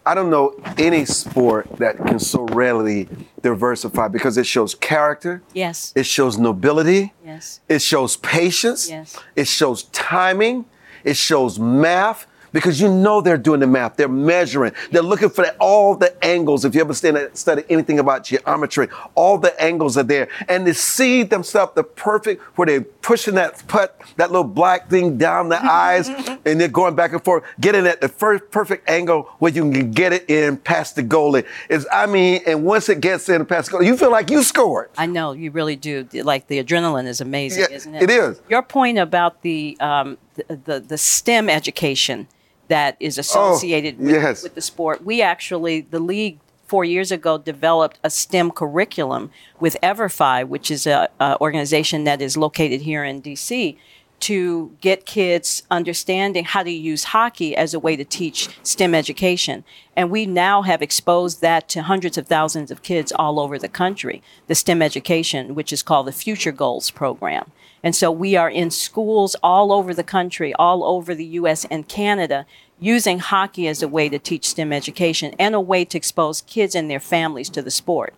I 0.09 0.15
don't 0.15 0.31
know 0.31 0.55
any 0.79 1.05
sport 1.05 1.69
that 1.77 1.99
can 1.99 2.19
so 2.19 2.45
readily 2.47 3.09
diversify 3.43 4.09
because 4.09 4.39
it 4.39 4.47
shows 4.47 4.75
character, 4.75 5.43
Yes. 5.53 5.93
it 5.95 6.07
shows 6.07 6.39
nobility, 6.39 7.13
Yes. 7.23 7.61
it 7.69 7.83
shows 7.83 8.17
patience, 8.17 8.89
Yes. 8.89 9.19
it 9.37 9.47
shows 9.47 9.83
timing, 9.93 10.65
it 11.05 11.19
shows 11.19 11.59
math. 11.59 12.27
Because 12.53 12.81
you 12.81 12.89
know 12.93 13.21
they're 13.21 13.37
doing 13.37 13.61
the 13.61 13.67
math. 13.67 13.97
They're 13.97 14.09
measuring. 14.09 14.73
They're 14.91 15.03
looking 15.03 15.31
for 15.31 15.47
all 15.61 15.95
the 15.95 16.13
angles. 16.25 16.65
If 16.65 16.75
you 16.75 16.81
ever 16.81 16.95
study 16.95 17.63
anything 17.69 17.99
about 17.99 18.25
geometry, 18.25 18.89
all 19.15 19.39
the 19.39 19.61
angles 19.63 19.97
are 19.97 20.03
there. 20.03 20.29
And 20.49 20.67
to 20.67 20.75
see 20.75 21.23
themselves 21.23 21.73
the 21.75 21.85
perfect, 21.85 22.43
where 22.57 22.67
they're 22.67 22.81
pushing 22.83 23.35
that 23.35 23.67
putt, 23.69 24.01
that 24.17 24.31
little 24.31 24.45
black 24.45 24.89
thing 24.91 25.19
down 25.19 25.49
the 25.49 25.63
eyes, 25.63 26.09
and 26.45 26.61
they're 26.61 26.69
going 26.69 26.95
back 26.95 27.13
and 27.13 27.23
forth, 27.25 27.45
getting 27.61 27.87
at 27.87 28.01
the 28.01 28.09
first 28.09 28.51
perfect 28.51 28.89
angle 28.89 29.23
where 29.39 29.53
you 29.53 29.71
can 29.71 29.91
get 29.91 30.13
it 30.13 30.29
in 30.29 30.57
past 30.57 30.97
the 30.97 31.03
goalie. 31.03 31.47
Is 31.69 31.87
I 31.93 32.07
mean, 32.07 32.41
and 32.47 32.65
once 32.65 32.89
it 32.89 33.01
gets 33.01 33.29
in 33.29 33.45
past 33.47 33.71
the 33.71 33.79
goalie, 33.79 33.87
you 33.87 33.97
feel 33.97 34.11
like 34.11 34.31
you 34.31 34.43
scored. 34.43 34.91
I 34.97 35.07
know 35.07 35.33
you 35.33 35.51
really 35.51 35.77
do. 35.77 36.07
Like 36.13 36.47
the 36.47 36.63
adrenaline 36.63 37.07
is 37.07 37.21
amazing, 37.21 37.65
Yeah, 37.71 37.77
isn't 37.77 37.95
it? 37.95 38.03
it 38.05 38.11
is. 38.11 38.41
Your 38.49 38.63
point 38.63 38.99
about 38.99 39.43
the 39.43 39.77
um, 39.81 40.19
the, 40.47 40.57
the 40.57 40.81
the 40.81 40.99
STEM 40.99 41.49
education 41.49 42.29
that 42.69 42.97
is 43.01 43.19
oh, 43.19 43.21
associated 43.21 43.99
with, 43.99 44.09
Oh, 44.09 44.21
yes. 44.21 44.43
with 44.43 44.55
the 44.55 44.61
sport. 44.61 45.05
We 45.05 45.23
actually 45.23 45.83
the 45.83 45.99
league 46.01 46.39
four 46.67 46.85
years 46.85 47.11
ago 47.11 47.39
developed 47.39 47.99
a 48.05 48.11
STEM 48.11 48.51
curriculum 48.51 49.31
with 49.59 49.77
Everfi, 49.83 50.47
which 50.47 50.71
is 50.71 50.87
a, 50.87 51.09
a 51.19 51.39
organization 51.41 52.05
that 52.05 52.21
is 52.21 52.37
located 52.37 52.83
here 52.83 53.03
in 53.05 53.23
DC. 53.23 53.77
To 54.21 54.77
get 54.81 55.07
kids 55.07 55.63
understanding 55.71 56.45
how 56.45 56.63
to 56.63 56.71
use 56.71 57.05
hockey 57.05 57.57
as 57.57 57.73
a 57.73 57.79
way 57.79 57.97
to 57.97 58.05
teach 58.05 58.49
STEM 58.63 58.95
education. 58.95 59.65
And 59.97 60.11
we 60.11 60.27
now 60.27 60.63
have 60.63 60.83
exposed 60.83 61.41
that 61.41 61.69
to 61.71 61.83
hundreds 61.83 62.19
of 62.19 62.27
thousands 62.27 62.71
of 62.71 62.83
kids 62.83 63.13
all 63.13 63.41
over 63.41 63.59
the 63.59 63.69
country, 63.69 64.23
the 64.47 64.55
STEM 64.55 64.83
education, 64.83 65.55
which 65.55 65.73
is 65.73 65.83
called 65.83 66.09
the 66.09 66.13
Future 66.13 66.53
Goals 66.53 66.91
Program. 66.91 67.51
And 67.83 67.95
so 67.95 68.11
we 68.11 68.37
are 68.37 68.51
in 68.51 68.71
schools 68.71 69.37
all 69.43 69.73
over 69.73 69.95
the 69.95 70.05
country, 70.05 70.53
all 70.55 70.85
over 70.85 71.15
the 71.15 71.25
US 71.25 71.65
and 71.67 71.89
Canada, 71.89 72.45
using 72.81 73.21
hockey 73.21 73.67
as 73.67 73.83
a 73.83 73.89
way 73.89 74.09
to 74.09 74.19
teach 74.19 74.49
STEM 74.49 74.73
education 74.73 75.35
and 75.39 75.55
a 75.55 75.61
way 75.61 75.85
to 75.85 75.97
expose 75.97 76.43
kids 76.43 76.75
and 76.75 76.91
their 76.91 77.01
families 77.01 77.49
to 77.51 77.63
the 77.63 77.71
sport. 77.71 78.15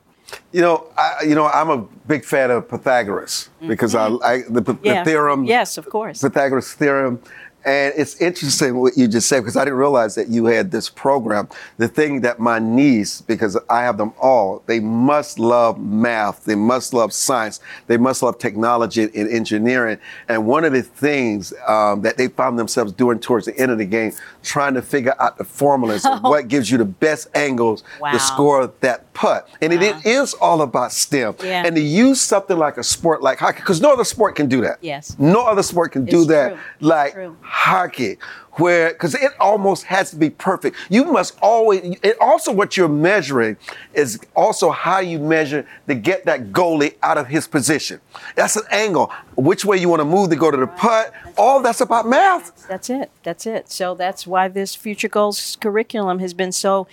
You 0.53 0.61
know, 0.63 0.87
I, 0.97 1.23
you 1.27 1.35
know, 1.35 1.47
I'm 1.47 1.71
a 1.71 1.79
big 2.07 2.25
fan 2.25 2.51
of 2.51 2.69
Pythagoras 2.69 3.49
because 3.67 3.95
I, 3.95 4.09
I 4.25 4.43
the, 4.49 4.61
the 4.61 4.75
Mm-hmm. 4.75 5.05
Theorem. 5.05 5.45
Yes, 5.45 5.79
of 5.79 5.89
course. 5.89 6.21
Pythagoras 6.21 6.73
theorem. 6.75 7.21
And 7.65 7.93
it's 7.97 8.21
interesting 8.21 8.77
what 8.79 8.97
you 8.97 9.07
just 9.09 9.29
said 9.29 9.41
because 9.41 9.57
I 9.57 9.65
didn't 9.65 9.79
realize 9.79 10.15
that 10.15 10.29
you 10.29 10.47
had 10.47 10.71
this 10.71 10.89
program. 10.89 11.49
The 11.79 11.89
thing 11.89 12.23
that 12.23 12.39
my 12.39 12.59
niece, 12.59 13.21
because 13.21 13.59
I 13.69 13.83
have 13.83 13.99
them 13.99 14.13
all, 14.21 14.63
they 14.67 14.81
must 14.81 15.39
love 15.39 15.79
math, 15.81 16.45
they 16.45 16.55
must 16.55 16.95
love 16.95 17.13
science, 17.13 17.61
they 17.87 17.97
must 17.97 18.23
love 18.23 18.39
technology 18.39 19.03
and 19.03 19.29
engineering. 19.29 19.99
And 20.29 20.47
one 20.47 20.65
of 20.65 20.73
the 20.73 20.83
things 20.83 21.53
um, 21.67 22.03
that 22.03 22.17
they 22.17 22.29
found 22.29 22.59
themselves 22.59 22.93
doing 22.93 23.19
towards 23.19 23.47
the 23.47 23.59
end 23.59 23.71
of 23.71 23.79
the 23.79 23.85
game, 23.87 24.13
trying 24.43 24.75
to 24.75 24.83
figure 24.83 25.15
out 25.21 25.37
the 25.39 25.45
formulas 25.45 26.05
of 26.07 26.23
what 26.23 26.49
gives 26.49 26.71
you 26.71 26.79
the 26.79 26.85
best 26.85 27.29
angles 27.35 27.85
Wow. 28.01 28.13
to 28.13 28.19
score 28.19 28.73
that 28.81 29.13
putt. 29.13 29.49
And 29.61 29.73
it, 29.73 29.83
it 29.83 30.07
is 30.07 30.35
all 30.35 30.63
about 30.63 30.93
STEM. 30.93 31.35
Yeah. 31.43 31.65
And 31.67 31.77
to 31.77 31.83
use 31.83 32.21
something 32.21 32.57
like 32.57 32.79
a 32.79 32.83
sport 32.83 33.23
like 33.23 33.39
hockey, 33.39 33.61
because 33.61 33.81
no 33.81 33.93
other 33.93 34.05
sport 34.05 34.35
can 34.37 34.49
do 34.49 34.61
that. 34.63 34.79
Yes. 34.81 35.17
No 35.19 35.45
other 35.47 35.63
sport 35.63 35.93
can 35.93 36.05
do 36.07 36.21
It's 36.21 36.29
that 36.29 36.51
true. 36.53 36.59
like 36.81 37.13
True. 37.13 37.37
Hockey, 37.51 38.17
where 38.53 38.91
because 38.91 39.15
it 39.15 39.33
almost 39.41 39.85
has 39.85 40.11
to 40.11 40.17
be 40.17 40.31
perfect. 40.31 40.77
You 40.89 41.05
must 41.05 41.37
always. 41.43 41.99
And 42.03 42.15
also, 42.21 42.53
what 42.53 42.77
you're 42.77 42.89
measuring 42.89 43.57
is 43.93 44.21
also 44.35 44.71
how 44.71 45.01
you 45.01 45.19
measure 45.19 45.67
to 45.89 45.95
get 45.95 46.25
that 46.27 46.53
goalie 46.53 46.95
out 47.03 47.19
of 47.19 47.27
his 47.27 47.47
position. 47.47 48.01
That's 48.37 48.57
an 48.57 48.63
angle. 48.71 49.13
Which 49.37 49.65
way 49.65 49.79
you 49.79 49.89
want 49.89 50.01
to 50.01 50.05
move 50.05 50.31
to 50.31 50.37
go 50.37 50.51
to 50.51 50.57
the 50.57 50.67
putt. 50.67 51.13
All 51.37 51.61
that's 51.61 51.81
about 51.81 52.07
math. 52.07 52.67
That's 52.69 52.89
it. 52.89 53.11
That's 53.23 53.47
it. 53.47 53.71
So 53.71 53.95
that's 53.95 54.27
why 54.27 54.49
this 54.49 54.75
Future 54.75 55.09
Goals 55.09 55.57
curriculum 55.61 56.21
has 56.21 56.35
been 56.35 56.53
so 56.53 56.87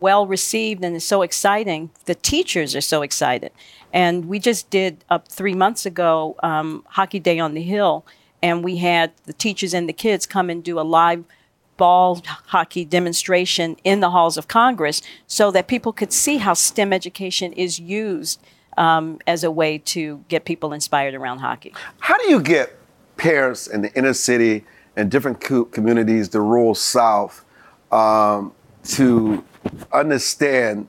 well 0.00 0.26
received 0.26 0.84
and 0.84 0.94
is 0.96 1.04
so 1.04 1.22
exciting. 1.22 1.90
The 2.04 2.14
teachers 2.14 2.76
are 2.76 2.80
so 2.80 3.02
excited. 3.02 3.52
And 3.92 4.26
we 4.26 4.38
just 4.38 4.68
did 4.70 5.04
up 5.08 5.28
three 5.28 5.54
months 5.54 5.86
ago 5.86 6.36
um, 6.42 6.84
Hockey 6.88 7.20
Day 7.20 7.38
on 7.38 7.54
the 7.54 7.62
Hill, 7.62 8.04
and 8.44 8.62
we 8.62 8.76
had 8.76 9.10
the 9.24 9.32
teachers 9.32 9.72
and 9.72 9.88
the 9.88 9.92
kids 9.94 10.26
come 10.26 10.50
and 10.50 10.62
do 10.62 10.78
a 10.78 10.82
live 10.82 11.24
ball 11.78 12.22
hockey 12.48 12.84
demonstration 12.84 13.74
in 13.84 14.00
the 14.00 14.10
halls 14.10 14.36
of 14.36 14.48
Congress 14.48 15.00
so 15.26 15.50
that 15.50 15.66
people 15.66 15.94
could 15.94 16.12
see 16.12 16.36
how 16.36 16.52
STEM 16.52 16.92
education 16.92 17.54
is 17.54 17.80
used 17.80 18.38
um, 18.76 19.18
as 19.26 19.44
a 19.44 19.50
way 19.50 19.78
to 19.78 20.22
get 20.28 20.44
people 20.44 20.74
inspired 20.74 21.14
around 21.14 21.38
hockey. 21.38 21.72
How 22.00 22.18
do 22.18 22.28
you 22.28 22.38
get 22.38 22.76
parents 23.16 23.66
in 23.66 23.80
the 23.80 23.90
inner 23.94 24.12
city 24.12 24.66
and 24.94 25.10
different 25.10 25.40
co- 25.40 25.64
communities, 25.64 26.28
the 26.28 26.42
rural 26.42 26.74
South, 26.74 27.46
um, 27.90 28.52
to 28.88 29.42
understand 29.90 30.86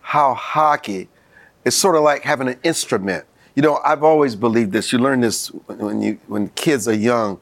how 0.00 0.32
hockey 0.32 1.10
is 1.66 1.76
sort 1.76 1.94
of 1.94 2.02
like 2.02 2.22
having 2.22 2.48
an 2.48 2.58
instrument? 2.62 3.26
You 3.56 3.62
know, 3.62 3.80
I've 3.82 4.02
always 4.02 4.36
believed 4.36 4.72
this. 4.72 4.92
You 4.92 4.98
learn 4.98 5.22
this 5.22 5.48
when 5.48 6.02
you 6.02 6.18
when 6.26 6.50
kids 6.50 6.86
are 6.86 6.94
young, 6.94 7.40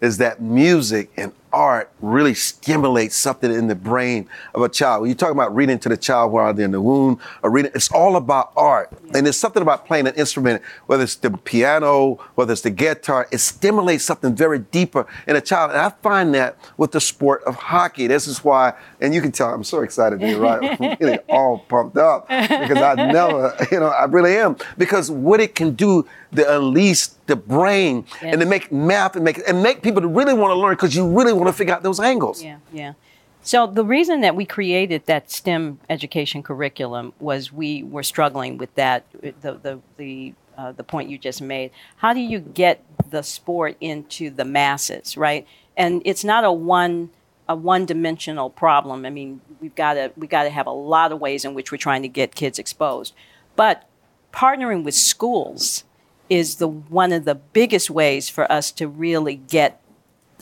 is 0.00 0.16
that 0.18 0.40
music 0.40 1.10
and 1.16 1.32
art 1.56 1.90
really 2.00 2.34
stimulates 2.34 3.16
something 3.16 3.50
in 3.50 3.66
the 3.66 3.74
brain 3.74 4.28
of 4.54 4.60
a 4.60 4.68
child. 4.68 5.00
When 5.00 5.08
you 5.08 5.14
talk 5.14 5.30
about 5.32 5.54
reading 5.56 5.78
to 5.80 5.88
the 5.88 5.96
child 5.96 6.30
while 6.30 6.52
they're 6.52 6.66
in 6.66 6.70
the 6.70 6.82
womb, 6.82 7.18
or 7.42 7.50
reading, 7.50 7.72
it's 7.74 7.90
all 7.90 8.16
about 8.16 8.52
art. 8.56 8.92
And 9.14 9.24
there's 9.24 9.38
something 9.38 9.62
about 9.62 9.86
playing 9.86 10.06
an 10.06 10.14
instrument, 10.14 10.62
whether 10.84 11.02
it's 11.02 11.14
the 11.14 11.30
piano, 11.30 12.16
whether 12.34 12.52
it's 12.52 12.60
the 12.60 12.70
guitar, 12.70 13.26
it 13.32 13.38
stimulates 13.38 14.04
something 14.04 14.36
very 14.36 14.58
deeper 14.58 15.06
in 15.26 15.34
a 15.34 15.40
child. 15.40 15.70
And 15.70 15.80
I 15.80 15.88
find 15.88 16.34
that 16.34 16.58
with 16.76 16.92
the 16.92 17.00
sport 17.00 17.42
of 17.44 17.54
hockey. 17.54 18.06
This 18.06 18.28
is 18.28 18.44
why, 18.44 18.74
and 19.00 19.14
you 19.14 19.22
can 19.22 19.32
tell 19.32 19.48
I'm 19.48 19.64
so 19.64 19.80
excited 19.80 20.20
to 20.20 20.26
be 20.26 20.34
right. 20.34 20.78
I'm 20.80 20.96
really 21.00 21.18
all 21.30 21.60
pumped 21.60 21.96
up 21.96 22.28
because 22.28 22.76
I 22.76 22.94
never, 22.94 23.56
you 23.72 23.80
know, 23.80 23.88
I 23.88 24.04
really 24.04 24.36
am. 24.36 24.56
Because 24.76 25.10
what 25.10 25.40
it 25.40 25.54
can 25.54 25.74
do 25.74 26.06
to 26.34 26.56
unleash 26.56 27.08
the 27.26 27.36
brain 27.36 28.04
and 28.22 28.40
to 28.40 28.46
make 28.46 28.70
math 28.70 29.16
and 29.16 29.24
make 29.24 29.40
and 29.48 29.62
make 29.62 29.82
people 29.82 30.00
to 30.00 30.08
really 30.08 30.34
want 30.34 30.50
to 30.50 30.54
learn 30.54 30.74
because 30.74 30.94
you 30.94 31.06
really 31.06 31.32
want 31.32 31.45
to 31.48 31.56
figure 31.56 31.74
out 31.74 31.82
those 31.82 32.00
angles. 32.00 32.42
Yeah, 32.42 32.58
yeah. 32.72 32.94
So 33.42 33.66
the 33.68 33.84
reason 33.84 34.22
that 34.22 34.34
we 34.34 34.44
created 34.44 35.06
that 35.06 35.30
STEM 35.30 35.78
education 35.88 36.42
curriculum 36.42 37.12
was 37.20 37.52
we 37.52 37.84
were 37.84 38.02
struggling 38.02 38.58
with 38.58 38.74
that. 38.74 39.04
The 39.20 39.52
the 39.52 39.80
the 39.96 40.34
uh, 40.58 40.72
the 40.72 40.82
point 40.82 41.10
you 41.10 41.18
just 41.18 41.40
made. 41.40 41.70
How 41.96 42.12
do 42.12 42.20
you 42.20 42.40
get 42.40 42.82
the 43.10 43.22
sport 43.22 43.76
into 43.80 44.30
the 44.30 44.44
masses, 44.44 45.16
right? 45.16 45.46
And 45.76 46.02
it's 46.04 46.24
not 46.24 46.44
a 46.44 46.50
one 46.50 47.10
a 47.48 47.54
one 47.54 47.86
dimensional 47.86 48.50
problem. 48.50 49.06
I 49.06 49.10
mean, 49.10 49.40
we've 49.60 49.74
got 49.74 49.94
to 49.94 50.12
we 50.16 50.26
got 50.26 50.44
to 50.44 50.50
have 50.50 50.66
a 50.66 50.72
lot 50.72 51.12
of 51.12 51.20
ways 51.20 51.44
in 51.44 51.54
which 51.54 51.70
we're 51.70 51.78
trying 51.78 52.02
to 52.02 52.08
get 52.08 52.34
kids 52.34 52.58
exposed, 52.58 53.14
but 53.54 53.88
partnering 54.32 54.82
with 54.82 54.94
schools 54.94 55.84
is 56.28 56.56
the 56.56 56.66
one 56.68 57.12
of 57.12 57.24
the 57.24 57.34
biggest 57.36 57.90
ways 57.90 58.28
for 58.28 58.50
us 58.50 58.72
to 58.72 58.88
really 58.88 59.36
get 59.36 59.80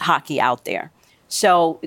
hockey 0.01 0.41
out 0.41 0.65
there. 0.65 0.91
So 1.29 1.81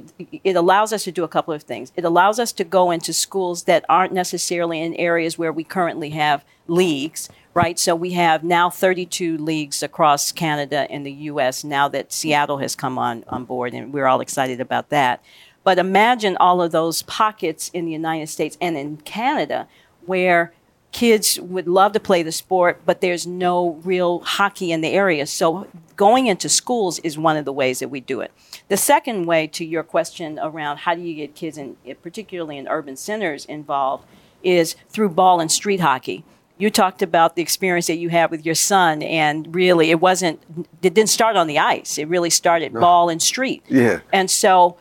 it- 0.44 0.56
allows 0.56 0.92
us 0.92 1.04
to 1.06 1.12
do 1.12 1.24
a 1.24 1.28
couple 1.28 1.54
of 1.54 1.64
things. 1.64 1.92
It 1.96 2.04
allows 2.04 2.40
us 2.40 2.52
to 2.54 2.64
go 2.64 2.92
into 2.92 3.14
schools 3.14 3.64
that 3.64 3.86
aren't 3.88 4.12
necessarily 4.12 4.82
in 4.82 4.94
areas 4.96 5.38
where 5.38 5.54
we 5.54 5.64
currently 5.64 6.10
have 6.10 6.44
leagues, 6.68 7.30
right? 7.54 7.80
So 7.80 7.96
we 7.96 8.12
have 8.12 8.44
now 8.44 8.70
32 8.70 9.38
leagues 9.38 9.82
across 9.82 10.32
Canada 10.32 10.86
and 10.90 11.06
the 11.06 11.12
US 11.12 11.64
now 11.64 11.88
that 11.88 12.12
Seattle 12.12 12.58
has 12.58 12.76
come 12.76 12.98
on, 12.98 13.24
on 13.30 13.46
board, 13.46 13.74
and 13.74 13.94
we're 13.94 14.08
all 14.08 14.20
excited 14.20 14.60
about 14.60 14.90
that. 14.90 15.22
But 15.64 15.80
imagine 15.80 16.36
all 16.38 16.62
of 16.62 16.72
those 16.72 17.04
pockets 17.04 17.70
in 17.74 17.86
the 17.86 17.92
United 17.92 18.28
States 18.28 18.58
and 18.60 18.78
in 18.78 18.98
Canada 18.98 19.68
where 20.06 20.52
kids 20.92 21.40
would 21.40 21.68
love 21.68 21.92
to 21.94 22.00
play 22.00 22.24
the 22.24 22.32
sport, 22.32 22.82
but 22.86 23.02
there's 23.02 23.28
no 23.28 23.80
real 23.84 24.20
hockey 24.20 24.72
in 24.72 24.82
the 24.82 24.90
area. 24.90 25.26
So 25.26 25.68
going 25.96 26.28
into 26.28 26.50
schools 26.50 27.00
is 27.00 27.18
one 27.18 27.38
of 27.38 27.46
the 27.46 27.54
ways 27.54 27.80
that 27.80 27.90
we 27.90 28.00
do 28.00 28.22
it. 28.22 28.32
The 28.70 28.78
second 28.78 29.26
way 29.26 29.48
to 29.48 29.66
your 29.66 29.84
question 29.84 30.40
around 30.40 30.78
how 30.78 30.96
do 30.96 31.02
you 31.02 31.14
get 31.16 31.36
kids, 31.36 31.58
in, 31.58 31.78
eh, 31.86 31.94
particularly 32.02 32.58
in 32.58 32.68
urban 32.68 32.96
centers, 32.96 33.46
involved 33.46 34.06
is 34.44 34.76
through 34.90 35.10
ball 35.10 35.40
and 35.40 35.52
street 35.52 35.80
hockey. 35.80 36.24
You 36.58 36.72
talked 36.72 37.04
about 37.04 37.36
the 37.36 37.42
experience 37.44 37.86
that 37.88 37.98
you 37.98 38.10
had 38.10 38.32
with 38.32 38.44
your 38.44 38.56
son, 38.56 39.04
and 39.04 39.54
really, 39.54 39.92
it 39.92 40.00
wasn't. 40.00 40.42
It 40.82 40.96
didn't 40.96 41.10
start 41.10 41.36
on 41.36 41.46
the 41.46 41.60
ice. 41.60 42.00
It 42.00 42.08
really 42.08 42.32
started 42.32 42.74
ball 42.74 43.10
and 43.10 43.22
street. 43.22 43.64
Yeah. 43.68 44.00
And 44.12 44.32
so 44.32 44.76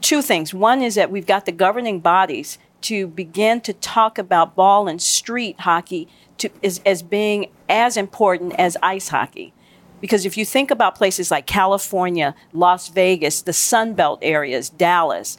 two 0.00 0.22
things. 0.22 0.54
One 0.54 0.82
is 0.82 0.94
that 0.94 1.10
we've 1.10 1.26
got 1.26 1.46
the 1.46 1.52
governing 1.52 1.98
bodies 1.98 2.58
to 2.82 3.06
begin 3.06 3.60
to 3.62 3.72
talk 3.72 4.18
about 4.18 4.54
ball 4.54 4.88
and 4.88 5.00
street 5.00 5.60
hockey 5.60 6.08
to, 6.38 6.50
as, 6.62 6.80
as 6.84 7.02
being 7.02 7.50
as 7.68 7.96
important 7.96 8.54
as 8.58 8.76
ice 8.82 9.08
hockey. 9.08 9.52
Because 10.00 10.24
if 10.24 10.36
you 10.36 10.44
think 10.44 10.70
about 10.70 10.94
places 10.94 11.30
like 11.30 11.46
California, 11.46 12.34
Las 12.52 12.88
Vegas, 12.88 13.42
the 13.42 13.52
Sun 13.52 13.94
Belt 13.94 14.18
areas, 14.22 14.70
Dallas, 14.70 15.36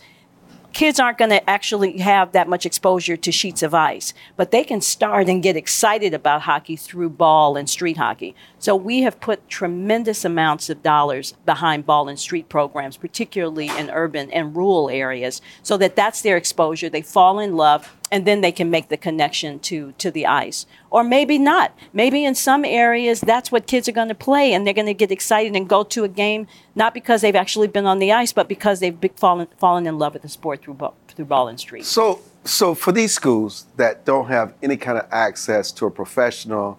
kids 0.73 0.99
aren't 0.99 1.17
going 1.17 1.31
to 1.31 1.49
actually 1.49 1.99
have 1.99 2.31
that 2.31 2.47
much 2.47 2.65
exposure 2.65 3.17
to 3.17 3.31
sheets 3.31 3.63
of 3.63 3.73
ice, 3.73 4.13
but 4.35 4.51
they 4.51 4.63
can 4.63 4.81
start 4.81 5.27
and 5.29 5.43
get 5.43 5.55
excited 5.55 6.13
about 6.13 6.43
hockey 6.43 6.75
through 6.75 7.09
ball 7.09 7.57
and 7.57 7.69
street 7.69 7.97
hockey. 7.97 8.35
So 8.59 8.75
we 8.75 9.01
have 9.01 9.19
put 9.19 9.49
tremendous 9.49 10.23
amounts 10.23 10.69
of 10.69 10.83
dollars 10.83 11.33
behind 11.45 11.85
ball 11.85 12.07
and 12.07 12.19
street 12.19 12.49
programs, 12.49 12.97
particularly 12.97 13.67
in 13.67 13.89
urban 13.89 14.31
and 14.31 14.55
rural 14.55 14.89
areas, 14.89 15.41
so 15.63 15.77
that 15.77 15.95
that's 15.95 16.21
their 16.21 16.37
exposure. 16.37 16.89
They 16.89 17.01
fall 17.01 17.39
in 17.39 17.55
love 17.55 17.97
and 18.11 18.25
then 18.27 18.41
they 18.41 18.51
can 18.51 18.69
make 18.69 18.89
the 18.89 18.97
connection 18.97 19.57
to 19.59 19.93
to 19.93 20.11
the 20.11 20.27
ice 20.27 20.65
or 20.89 21.03
maybe 21.03 21.39
not 21.39 21.73
maybe 21.93 22.23
in 22.25 22.35
some 22.35 22.65
areas 22.65 23.21
that's 23.21 23.51
what 23.51 23.65
kids 23.65 23.87
are 23.87 23.93
going 23.93 24.09
to 24.09 24.15
play 24.15 24.53
and 24.53 24.67
they're 24.67 24.73
going 24.73 24.85
to 24.85 24.93
get 24.93 25.11
excited 25.11 25.55
and 25.55 25.67
go 25.67 25.83
to 25.83 26.03
a 26.03 26.07
game 26.07 26.45
not 26.75 26.93
because 26.93 27.21
they've 27.21 27.35
actually 27.35 27.67
been 27.67 27.85
on 27.85 27.99
the 27.99 28.11
ice 28.11 28.33
but 28.33 28.47
because 28.47 28.81
they've 28.81 28.97
fallen 29.15 29.47
fallen 29.57 29.87
in 29.87 29.97
love 29.97 30.13
with 30.13 30.21
the 30.21 30.29
sport 30.29 30.61
through 30.61 30.73
ball, 30.73 30.95
through 31.07 31.25
ball 31.25 31.47
and 31.47 31.59
street 31.59 31.85
so 31.85 32.19
so 32.43 32.75
for 32.75 32.91
these 32.91 33.13
schools 33.13 33.65
that 33.77 34.05
don't 34.05 34.27
have 34.27 34.53
any 34.61 34.77
kind 34.77 34.97
of 34.97 35.07
access 35.11 35.71
to 35.71 35.85
a 35.85 35.91
professional 35.91 36.77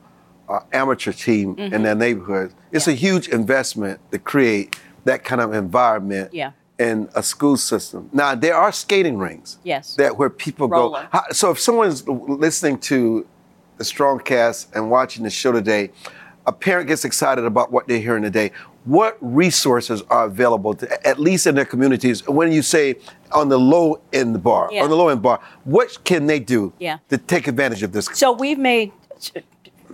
uh, 0.49 0.61
amateur 0.73 1.13
team 1.13 1.57
mm-hmm. 1.57 1.75
in 1.75 1.83
their 1.83 1.95
neighborhood 1.95 2.53
it's 2.71 2.87
yeah. 2.87 2.93
a 2.93 2.97
huge 2.97 3.29
investment 3.29 3.99
to 4.11 4.19
create 4.19 4.77
that 5.05 5.25
kind 5.25 5.41
of 5.41 5.55
environment 5.55 6.33
yeah 6.35 6.53
in 6.83 7.09
a 7.15 7.23
school 7.23 7.57
system. 7.57 8.11
Now 8.13 8.35
there 8.35 8.55
are 8.55 8.73
skating 8.73 9.17
rings. 9.19 9.59
Yes. 9.63 9.97
That 9.97 10.19
where 10.19 10.31
people 10.31 10.69
Roller. 10.69 11.09
go. 11.13 11.21
So 11.31 11.51
if 11.51 11.59
someone's 11.61 12.07
listening 12.09 12.79
to 12.91 13.27
the 13.79 13.85
Strong 13.85 14.21
Cast 14.21 14.75
and 14.75 14.91
watching 14.91 15.23
the 15.25 15.31
show 15.31 15.53
today, 15.53 15.91
a 16.47 16.53
parent 16.53 16.89
gets 16.89 17.05
excited 17.05 17.45
about 17.45 17.71
what 17.71 17.87
they're 17.87 18.01
hearing 18.01 18.23
today. 18.23 18.51
What 18.85 19.17
resources 19.21 20.03
are 20.11 20.25
available, 20.25 20.75
to, 20.75 21.07
at 21.07 21.21
least 21.21 21.47
in 21.47 21.55
their 21.55 21.65
communities? 21.65 22.27
When 22.27 22.51
you 22.51 22.63
say 22.63 22.97
on 23.31 23.49
the 23.49 23.59
low 23.59 24.01
end 24.13 24.43
bar, 24.43 24.69
yeah. 24.73 24.83
on 24.83 24.91
the 24.91 24.97
low 24.97 25.09
end 25.09 25.23
bar, 25.23 25.39
what 25.63 26.03
can 26.03 26.27
they 26.27 26.41
do 26.41 26.73
yeah. 26.81 26.99
to 27.09 27.17
take 27.17 27.47
advantage 27.47 27.85
of 27.85 27.93
this? 27.93 28.07
So 28.07 28.33
we've 28.33 28.59
made 28.59 28.91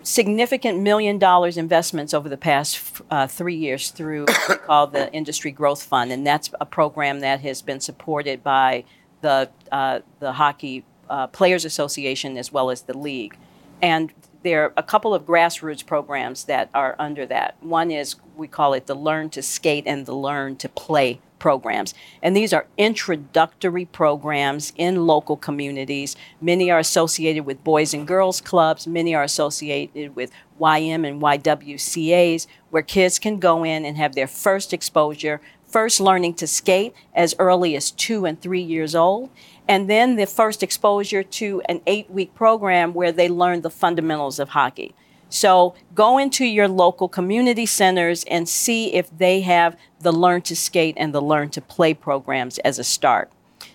significant 0.02 0.80
million 0.80 1.18
dollars 1.18 1.56
investments 1.56 2.14
over 2.14 2.28
the 2.28 2.36
past 2.36 3.00
uh, 3.10 3.26
three 3.26 3.56
years 3.56 3.90
through 3.90 4.26
what 4.26 4.48
we 4.48 4.54
call 4.66 4.86
the 4.86 5.12
Industry 5.12 5.50
Growth 5.50 5.82
Fund, 5.82 6.12
and 6.12 6.26
that's 6.26 6.50
a 6.60 6.66
program 6.66 7.20
that 7.20 7.40
has 7.40 7.62
been 7.62 7.80
supported 7.80 8.42
by 8.42 8.84
the 9.20 9.50
uh, 9.72 10.00
the 10.20 10.32
Hockey 10.32 10.84
uh, 11.10 11.26
Players 11.28 11.64
Association 11.64 12.36
as 12.36 12.52
well 12.52 12.70
as 12.70 12.82
the 12.82 12.96
league. 12.96 13.36
And 13.80 14.12
there 14.42 14.64
are 14.64 14.72
a 14.76 14.82
couple 14.82 15.14
of 15.14 15.24
grassroots 15.24 15.84
programs 15.84 16.44
that 16.44 16.70
are 16.74 16.94
under 16.98 17.26
that. 17.26 17.56
One 17.60 17.90
is 17.90 18.16
we 18.36 18.48
call 18.48 18.74
it 18.74 18.86
the 18.86 18.94
Learn 18.94 19.30
to 19.30 19.42
Skate 19.42 19.84
and 19.86 20.06
the 20.06 20.14
Learn 20.14 20.56
to 20.56 20.68
Play 20.68 21.20
programs. 21.38 21.94
And 22.22 22.36
these 22.36 22.52
are 22.52 22.66
introductory 22.76 23.84
programs 23.84 24.72
in 24.76 25.06
local 25.06 25.36
communities. 25.36 26.16
Many 26.40 26.70
are 26.70 26.78
associated 26.78 27.44
with 27.44 27.64
Boys 27.64 27.94
and 27.94 28.06
Girls 28.06 28.40
Clubs, 28.40 28.86
many 28.86 29.14
are 29.14 29.22
associated 29.22 30.16
with 30.16 30.30
YM 30.60 31.06
and 31.06 31.22
YWCAs, 31.22 32.46
where 32.70 32.82
kids 32.82 33.18
can 33.18 33.38
go 33.38 33.64
in 33.64 33.84
and 33.84 33.96
have 33.96 34.14
their 34.14 34.26
first 34.26 34.72
exposure, 34.72 35.40
first 35.64 36.00
learning 36.00 36.34
to 36.34 36.46
skate 36.46 36.94
as 37.14 37.34
early 37.38 37.76
as 37.76 37.90
two 37.90 38.24
and 38.24 38.40
three 38.40 38.62
years 38.62 38.94
old. 38.94 39.30
And 39.68 39.88
then 39.88 40.16
the 40.16 40.26
first 40.26 40.62
exposure 40.62 41.22
to 41.22 41.62
an 41.68 41.82
eight 41.86 42.10
week 42.10 42.34
program 42.34 42.94
where 42.94 43.12
they 43.12 43.28
learn 43.28 43.60
the 43.60 43.70
fundamentals 43.70 44.38
of 44.38 44.50
hockey. 44.50 44.94
So 45.28 45.74
go 45.94 46.18
into 46.18 46.44
your 46.44 46.68
local 46.68 47.08
community 47.08 47.66
centers 47.66 48.24
and 48.24 48.48
see 48.48 48.94
if 48.94 49.16
they 49.16 49.40
have 49.42 49.76
the 50.00 50.12
Learn 50.12 50.42
to 50.42 50.56
Skate 50.56 50.94
and 50.96 51.14
the 51.14 51.22
Learn 51.22 51.50
to 51.50 51.60
Play 51.60 51.94
programs 51.94 52.58
as 52.58 52.78
a 52.78 52.84
start. 52.84 53.30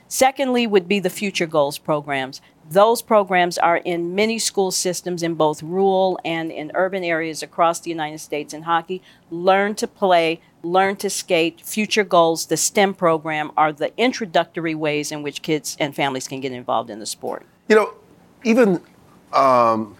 Secondly, 0.07 0.67
would 0.67 0.87
be 0.87 0.99
the 0.99 1.09
Future 1.09 1.47
Goals 1.47 1.79
programs. 1.79 2.39
Those 2.69 3.01
programs 3.01 3.57
are 3.57 3.77
in 3.77 4.13
many 4.13 4.37
school 4.37 4.69
systems 4.71 5.23
in 5.23 5.33
both 5.33 5.63
rural 5.63 6.19
and 6.23 6.51
in 6.51 6.71
urban 6.75 7.03
areas 7.03 7.41
across 7.41 7.79
the 7.79 7.89
United 7.89 8.19
States 8.19 8.53
in 8.53 8.61
hockey. 8.61 9.01
Learn 9.31 9.75
to 9.75 9.87
play, 9.87 10.39
learn 10.61 10.95
to 10.97 11.09
skate, 11.09 11.61
future 11.61 12.03
goals, 12.03 12.45
the 12.45 12.57
STEM 12.57 12.93
program 12.93 13.51
are 13.57 13.73
the 13.73 13.91
introductory 13.97 14.75
ways 14.75 15.11
in 15.11 15.23
which 15.23 15.41
kids 15.41 15.75
and 15.79 15.95
families 15.95 16.27
can 16.27 16.39
get 16.39 16.51
involved 16.51 16.89
in 16.89 16.99
the 16.99 17.05
sport. 17.05 17.43
You 17.67 17.75
know, 17.75 17.93
even 18.43 18.81
um, 19.33 19.97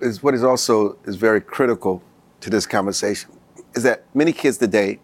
is 0.00 0.22
what 0.22 0.34
is 0.34 0.44
also 0.44 0.96
is 1.04 1.16
very 1.16 1.40
critical 1.40 2.02
to 2.40 2.50
this 2.50 2.66
conversation 2.66 3.30
is 3.74 3.82
that 3.82 4.04
many 4.14 4.32
kids 4.32 4.56
today, 4.58 5.00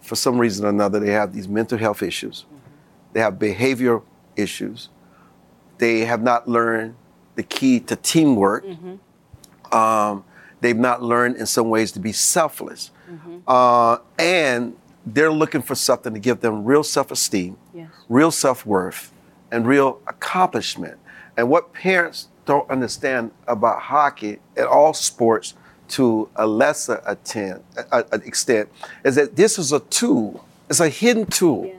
for 0.00 0.16
some 0.16 0.38
reason 0.38 0.66
or 0.66 0.68
another, 0.68 1.00
they 1.00 1.10
have 1.10 1.32
these 1.32 1.48
mental 1.48 1.78
health 1.78 2.02
issues, 2.02 2.44
mm-hmm. 2.44 2.56
they 3.12 3.20
have 3.20 3.38
behavior 3.38 4.00
issues, 4.36 4.88
they 5.78 6.00
have 6.00 6.22
not 6.22 6.48
learned 6.48 6.94
the 7.34 7.42
key 7.42 7.80
to 7.80 7.96
teamwork. 7.96 8.64
Mm-hmm. 8.64 9.74
Um, 9.74 10.24
they've 10.60 10.76
not 10.76 11.02
learned 11.02 11.36
in 11.36 11.46
some 11.46 11.70
ways 11.70 11.92
to 11.92 12.00
be 12.00 12.12
selfless, 12.12 12.90
mm-hmm. 13.10 13.38
uh, 13.46 13.98
and 14.18 14.76
they're 15.06 15.32
looking 15.32 15.62
for 15.62 15.74
something 15.74 16.12
to 16.12 16.20
give 16.20 16.40
them 16.40 16.64
real 16.64 16.84
self-esteem, 16.84 17.56
yes. 17.74 17.90
real 18.08 18.30
self-worth, 18.30 19.12
and 19.50 19.66
real 19.66 20.00
accomplishment. 20.06 20.98
And 21.36 21.48
what 21.48 21.72
parents 21.72 22.28
don't 22.44 22.68
understand 22.70 23.30
about 23.46 23.80
hockey 23.80 24.38
and 24.56 24.66
all 24.66 24.92
sports 24.94 25.54
to 25.88 26.28
a 26.36 26.46
lesser 26.46 27.02
extent, 27.06 27.62
extent 28.24 28.68
is 29.04 29.14
that 29.16 29.36
this 29.36 29.58
is 29.58 29.72
a 29.72 29.80
tool. 29.80 30.44
It's 30.70 30.80
a 30.80 30.88
hidden 30.88 31.26
tool 31.26 31.66
yes. 31.66 31.76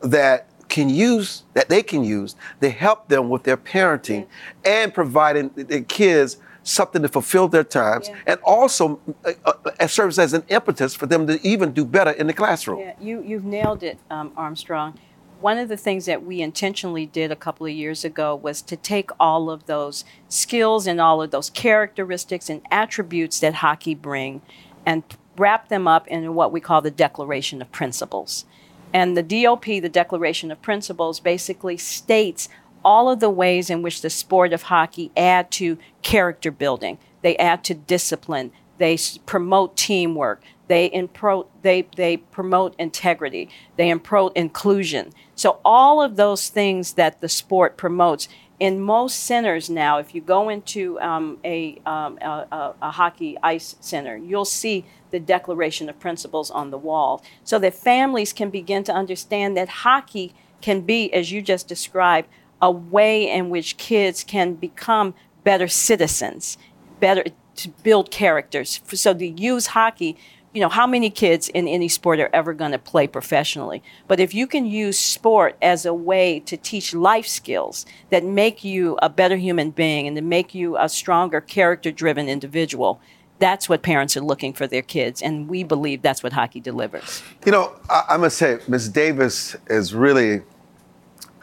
that 0.00 0.48
can 0.68 0.88
use 0.88 1.42
that 1.52 1.68
they 1.68 1.82
can 1.82 2.02
use 2.02 2.34
to 2.60 2.70
help 2.70 3.08
them 3.08 3.28
with 3.28 3.42
their 3.42 3.56
parenting 3.56 4.20
yes. 4.20 4.28
and 4.64 4.94
providing 4.94 5.50
the 5.54 5.82
kids 5.82 6.38
something 6.62 7.02
to 7.02 7.08
fulfill 7.08 7.46
their 7.46 7.62
times 7.62 8.08
yeah. 8.08 8.16
and 8.26 8.40
also 8.42 8.98
uh, 9.24 9.32
uh, 9.44 9.86
serves 9.86 10.18
as 10.18 10.32
an 10.32 10.42
impetus 10.48 10.94
for 10.94 11.04
them 11.04 11.26
to 11.26 11.38
even 11.46 11.72
do 11.72 11.84
better 11.84 12.12
in 12.12 12.26
the 12.26 12.32
classroom. 12.32 12.80
Yeah, 12.80 12.94
you, 12.98 13.22
you've 13.22 13.44
nailed 13.44 13.82
it, 13.82 13.98
um, 14.10 14.32
Armstrong 14.36 14.98
one 15.44 15.58
of 15.58 15.68
the 15.68 15.76
things 15.76 16.06
that 16.06 16.24
we 16.24 16.40
intentionally 16.40 17.04
did 17.04 17.30
a 17.30 17.36
couple 17.36 17.66
of 17.66 17.72
years 17.72 18.02
ago 18.02 18.34
was 18.34 18.62
to 18.62 18.76
take 18.76 19.10
all 19.20 19.50
of 19.50 19.66
those 19.66 20.02
skills 20.26 20.86
and 20.86 20.98
all 20.98 21.20
of 21.20 21.32
those 21.32 21.50
characteristics 21.50 22.48
and 22.48 22.62
attributes 22.70 23.40
that 23.40 23.56
hockey 23.56 23.94
bring 23.94 24.40
and 24.86 25.02
wrap 25.36 25.68
them 25.68 25.86
up 25.86 26.08
in 26.08 26.34
what 26.34 26.50
we 26.50 26.60
call 26.60 26.80
the 26.80 26.90
Declaration 26.90 27.60
of 27.60 27.70
Principles. 27.70 28.46
And 28.94 29.18
the 29.18 29.22
DOP, 29.22 29.66
the 29.66 29.90
Declaration 29.90 30.50
of 30.50 30.62
Principles, 30.62 31.20
basically 31.20 31.76
states 31.76 32.48
all 32.82 33.10
of 33.10 33.20
the 33.20 33.28
ways 33.28 33.68
in 33.68 33.82
which 33.82 34.00
the 34.00 34.08
sport 34.08 34.54
of 34.54 34.62
hockey 34.62 35.12
add 35.14 35.50
to 35.50 35.76
character 36.00 36.50
building. 36.50 36.96
They 37.20 37.36
add 37.36 37.64
to 37.64 37.74
discipline. 37.74 38.50
They 38.78 38.98
promote 39.26 39.76
teamwork. 39.76 40.42
They, 40.66 40.88
impro- 40.90 41.46
they, 41.62 41.86
they 41.96 42.16
promote 42.16 42.74
integrity. 42.78 43.50
They 43.76 43.94
promote 43.96 44.36
inclusion. 44.36 45.12
So, 45.34 45.60
all 45.64 46.00
of 46.02 46.16
those 46.16 46.48
things 46.48 46.94
that 46.94 47.20
the 47.20 47.28
sport 47.28 47.76
promotes, 47.76 48.28
in 48.60 48.80
most 48.80 49.20
centers 49.24 49.68
now, 49.68 49.98
if 49.98 50.14
you 50.14 50.20
go 50.20 50.48
into 50.48 50.98
um, 51.00 51.38
a, 51.44 51.80
um, 51.84 52.18
a, 52.22 52.46
a, 52.50 52.74
a, 52.82 52.90
hockey 52.92 53.36
ice 53.42 53.76
center, 53.80 54.16
you'll 54.16 54.44
see 54.44 54.84
the 55.10 55.18
Declaration 55.18 55.88
of 55.88 55.98
Principles 55.98 56.50
on 56.50 56.70
the 56.70 56.78
wall 56.78 57.22
so 57.42 57.58
that 57.58 57.74
families 57.74 58.32
can 58.32 58.50
begin 58.50 58.84
to 58.84 58.92
understand 58.92 59.56
that 59.56 59.68
hockey 59.68 60.34
can 60.60 60.82
be, 60.82 61.12
as 61.12 61.32
you 61.32 61.42
just 61.42 61.66
described, 61.66 62.28
a 62.62 62.70
way 62.70 63.28
in 63.28 63.50
which 63.50 63.76
kids 63.76 64.24
can 64.24 64.54
become 64.54 65.14
better 65.42 65.68
citizens, 65.68 66.56
better 67.00 67.24
to 67.56 67.70
build 67.82 68.10
characters. 68.10 68.80
So 68.92 69.14
to 69.14 69.26
use 69.26 69.68
hockey 69.68 70.16
you 70.54 70.60
know, 70.60 70.68
how 70.68 70.86
many 70.86 71.10
kids 71.10 71.48
in 71.48 71.66
any 71.66 71.88
sport 71.88 72.20
are 72.20 72.30
ever 72.32 72.54
going 72.54 72.70
to 72.70 72.78
play 72.78 73.08
professionally? 73.08 73.82
But 74.06 74.20
if 74.20 74.32
you 74.32 74.46
can 74.46 74.66
use 74.66 74.96
sport 74.96 75.56
as 75.60 75.84
a 75.84 75.92
way 75.92 76.38
to 76.40 76.56
teach 76.56 76.94
life 76.94 77.26
skills 77.26 77.84
that 78.10 78.24
make 78.24 78.62
you 78.62 78.96
a 79.02 79.10
better 79.10 79.36
human 79.36 79.72
being 79.72 80.06
and 80.06 80.16
to 80.16 80.22
make 80.22 80.54
you 80.54 80.76
a 80.78 80.88
stronger 80.88 81.40
character 81.40 81.90
driven 81.90 82.28
individual, 82.28 83.00
that's 83.40 83.68
what 83.68 83.82
parents 83.82 84.16
are 84.16 84.20
looking 84.20 84.52
for 84.52 84.68
their 84.68 84.80
kids. 84.80 85.20
And 85.20 85.48
we 85.48 85.64
believe 85.64 86.02
that's 86.02 86.22
what 86.22 86.32
hockey 86.32 86.60
delivers. 86.60 87.24
You 87.44 87.50
know, 87.50 87.74
I, 87.90 88.04
I 88.10 88.16
must 88.16 88.38
say, 88.38 88.60
Ms. 88.68 88.88
Davis 88.90 89.56
is 89.66 89.92
really 89.92 90.42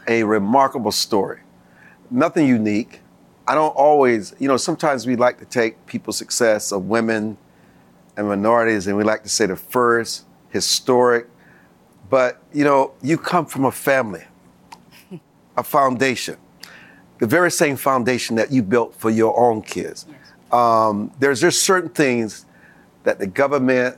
a 0.08 0.22
remarkable 0.22 0.90
story. 0.90 1.40
Nothing 2.10 2.46
unique. 2.48 3.01
I 3.46 3.54
don't 3.54 3.74
always, 3.74 4.34
you 4.38 4.48
know, 4.48 4.56
sometimes 4.56 5.06
we 5.06 5.16
like 5.16 5.38
to 5.38 5.44
take 5.44 5.84
people's 5.86 6.16
success 6.16 6.72
of 6.72 6.84
women 6.84 7.36
and 8.16 8.28
minorities, 8.28 8.86
and 8.86 8.96
we 8.96 9.04
like 9.04 9.22
to 9.24 9.28
say 9.28 9.46
the 9.46 9.56
first 9.56 10.24
historic. 10.50 11.28
But 12.08 12.42
you 12.52 12.64
know, 12.64 12.92
you 13.02 13.18
come 13.18 13.46
from 13.46 13.64
a 13.64 13.72
family, 13.72 14.24
a 15.56 15.62
foundation, 15.62 16.36
the 17.18 17.26
very 17.26 17.50
same 17.50 17.76
foundation 17.76 18.36
that 18.36 18.52
you 18.52 18.62
built 18.62 18.94
for 18.94 19.10
your 19.10 19.38
own 19.38 19.62
kids. 19.62 20.06
Yes. 20.08 20.32
Um, 20.52 21.10
there's 21.18 21.40
just 21.40 21.62
certain 21.62 21.90
things 21.90 22.46
that 23.04 23.18
the 23.18 23.26
government 23.26 23.96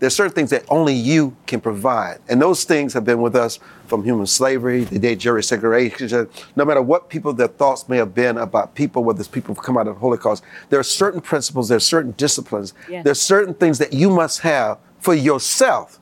There's 0.00 0.14
certain 0.16 0.32
things 0.34 0.50
that 0.50 0.64
only 0.68 0.94
you 0.94 1.36
can 1.46 1.60
provide. 1.60 2.18
And 2.28 2.40
those 2.40 2.64
things 2.64 2.94
have 2.94 3.04
been 3.04 3.20
with 3.20 3.36
us 3.36 3.58
from 3.86 4.02
human 4.02 4.26
slavery, 4.26 4.84
the 4.84 4.98
de 4.98 5.14
jure 5.14 5.42
segregation, 5.42 6.28
no 6.56 6.64
matter 6.64 6.80
what 6.82 7.08
people, 7.10 7.32
their 7.34 7.48
thoughts 7.48 7.88
may 7.88 7.98
have 7.98 8.14
been 8.14 8.38
about 8.38 8.74
people, 8.74 9.04
whether 9.04 9.20
it's 9.20 9.28
people 9.28 9.54
who 9.54 9.60
come 9.60 9.76
out 9.76 9.86
of 9.86 9.94
the 9.96 10.00
Holocaust, 10.00 10.42
there 10.70 10.80
are 10.80 10.84
certain 10.84 11.20
principles, 11.20 11.68
there 11.68 11.76
are 11.76 11.80
certain 11.80 12.12
disciplines, 12.12 12.72
Yeah. 12.88 13.02
there's 13.02 13.20
certain 13.20 13.52
things 13.54 13.78
that 13.78 13.92
you 13.92 14.10
must 14.10 14.40
have 14.40 14.78
for 15.00 15.14
yourself 15.14 15.98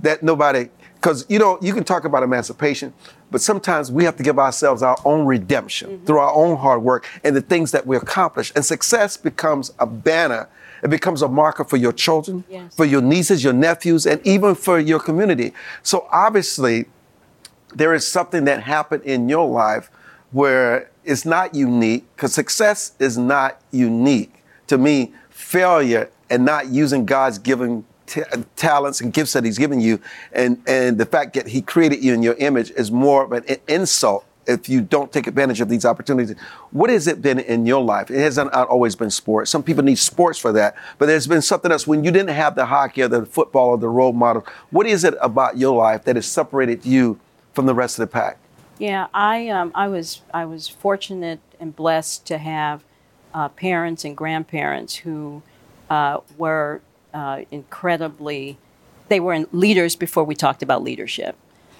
that 0.00 0.22
nobody, 0.22 0.70
because 0.94 1.26
you 1.28 1.38
know, 1.38 1.58
you 1.60 1.74
can 1.74 1.84
talk 1.84 2.04
about 2.04 2.22
emancipation, 2.22 2.94
but 3.30 3.40
sometimes 3.42 3.90
we 3.92 4.04
have 4.04 4.16
to 4.16 4.22
give 4.22 4.38
ourselves 4.38 4.82
our 4.82 4.96
own 5.04 5.26
redemption 5.26 5.90
Mm-hmm. 5.90 6.04
through 6.06 6.18
our 6.18 6.32
own 6.32 6.56
hard 6.56 6.82
work 6.82 7.06
and 7.24 7.36
the 7.36 7.40
things 7.42 7.72
that 7.72 7.86
we 7.86 7.96
accomplish. 7.96 8.52
And 8.56 8.64
success 8.64 9.16
becomes 9.18 9.72
a 9.78 9.86
banner. 9.86 10.48
It 10.84 10.90
becomes 10.90 11.22
a 11.22 11.28
marker 11.28 11.64
for 11.64 11.78
your 11.78 11.92
children, 11.92 12.44
Yes. 12.48 12.74
for 12.74 12.84
your 12.84 13.00
nieces, 13.00 13.42
your 13.42 13.54
nephews, 13.54 14.06
and 14.06 14.20
even 14.24 14.54
for 14.54 14.78
your 14.78 15.00
community. 15.00 15.54
So 15.82 16.06
obviously, 16.12 16.84
there 17.74 17.94
is 17.94 18.06
something 18.06 18.44
that 18.44 18.62
happened 18.64 19.02
in 19.04 19.28
your 19.30 19.48
life 19.48 19.90
where 20.30 20.90
it's 21.02 21.24
not 21.24 21.54
unique, 21.54 22.04
because 22.14 22.34
success 22.34 22.92
is 22.98 23.16
not 23.16 23.60
unique. 23.70 24.44
To 24.66 24.76
me, 24.76 25.14
failure 25.30 26.10
and 26.28 26.44
not 26.44 26.68
using 26.68 27.06
God's 27.06 27.38
given 27.38 27.84
ta- 28.06 28.22
talents 28.56 29.00
and 29.00 29.10
gifts 29.10 29.32
that 29.32 29.44
He's 29.44 29.58
given 29.58 29.80
you, 29.80 30.00
and, 30.32 30.62
and 30.66 30.98
the 30.98 31.06
fact 31.06 31.32
that 31.34 31.46
He 31.48 31.62
created 31.62 32.04
you 32.04 32.12
in 32.12 32.22
your 32.22 32.34
image 32.34 32.70
is 32.72 32.90
more 32.90 33.24
of 33.24 33.32
an 33.32 33.44
insult 33.68 34.26
if 34.46 34.68
you 34.68 34.80
don't 34.80 35.12
take 35.12 35.26
advantage 35.26 35.60
of 35.60 35.68
these 35.68 35.84
opportunities. 35.84 36.36
What 36.70 36.90
has 36.90 37.06
it 37.06 37.22
been 37.22 37.38
in 37.38 37.66
your 37.66 37.82
life? 37.82 38.10
It 38.10 38.20
hasn't 38.20 38.52
not 38.52 38.68
always 38.68 38.94
been 38.94 39.10
sports. 39.10 39.50
Some 39.50 39.62
people 39.62 39.84
need 39.84 39.98
sports 39.98 40.38
for 40.38 40.52
that, 40.52 40.76
but 40.98 41.06
there's 41.06 41.26
been 41.26 41.42
something 41.42 41.72
else 41.72 41.86
when 41.86 42.04
you 42.04 42.10
didn't 42.10 42.34
have 42.34 42.54
the 42.54 42.66
hockey 42.66 43.02
or 43.02 43.08
the 43.08 43.26
football 43.26 43.70
or 43.70 43.78
the 43.78 43.88
role 43.88 44.12
model. 44.12 44.46
What 44.70 44.86
is 44.86 45.04
it 45.04 45.14
about 45.20 45.56
your 45.56 45.76
life 45.76 46.04
that 46.04 46.16
has 46.16 46.26
separated 46.26 46.84
you 46.84 47.18
from 47.52 47.66
the 47.66 47.74
rest 47.74 47.98
of 47.98 48.08
the 48.08 48.12
pack? 48.12 48.38
Yeah, 48.78 49.06
I 49.14 49.48
um, 49.48 49.70
I 49.74 49.88
was 49.88 50.22
I 50.32 50.44
was 50.44 50.68
fortunate 50.68 51.40
and 51.60 51.74
blessed 51.74 52.26
to 52.26 52.38
have 52.38 52.82
uh, 53.32 53.48
parents 53.48 54.04
and 54.04 54.16
grandparents 54.16 54.96
who 54.96 55.42
uh, 55.88 56.20
were 56.36 56.80
uh, 57.12 57.42
incredibly. 57.50 58.58
They 59.08 59.20
were 59.20 59.46
leaders 59.52 59.94
before 59.96 60.24
we 60.24 60.34
talked 60.34 60.62
about 60.62 60.82
leadership. 60.82 61.36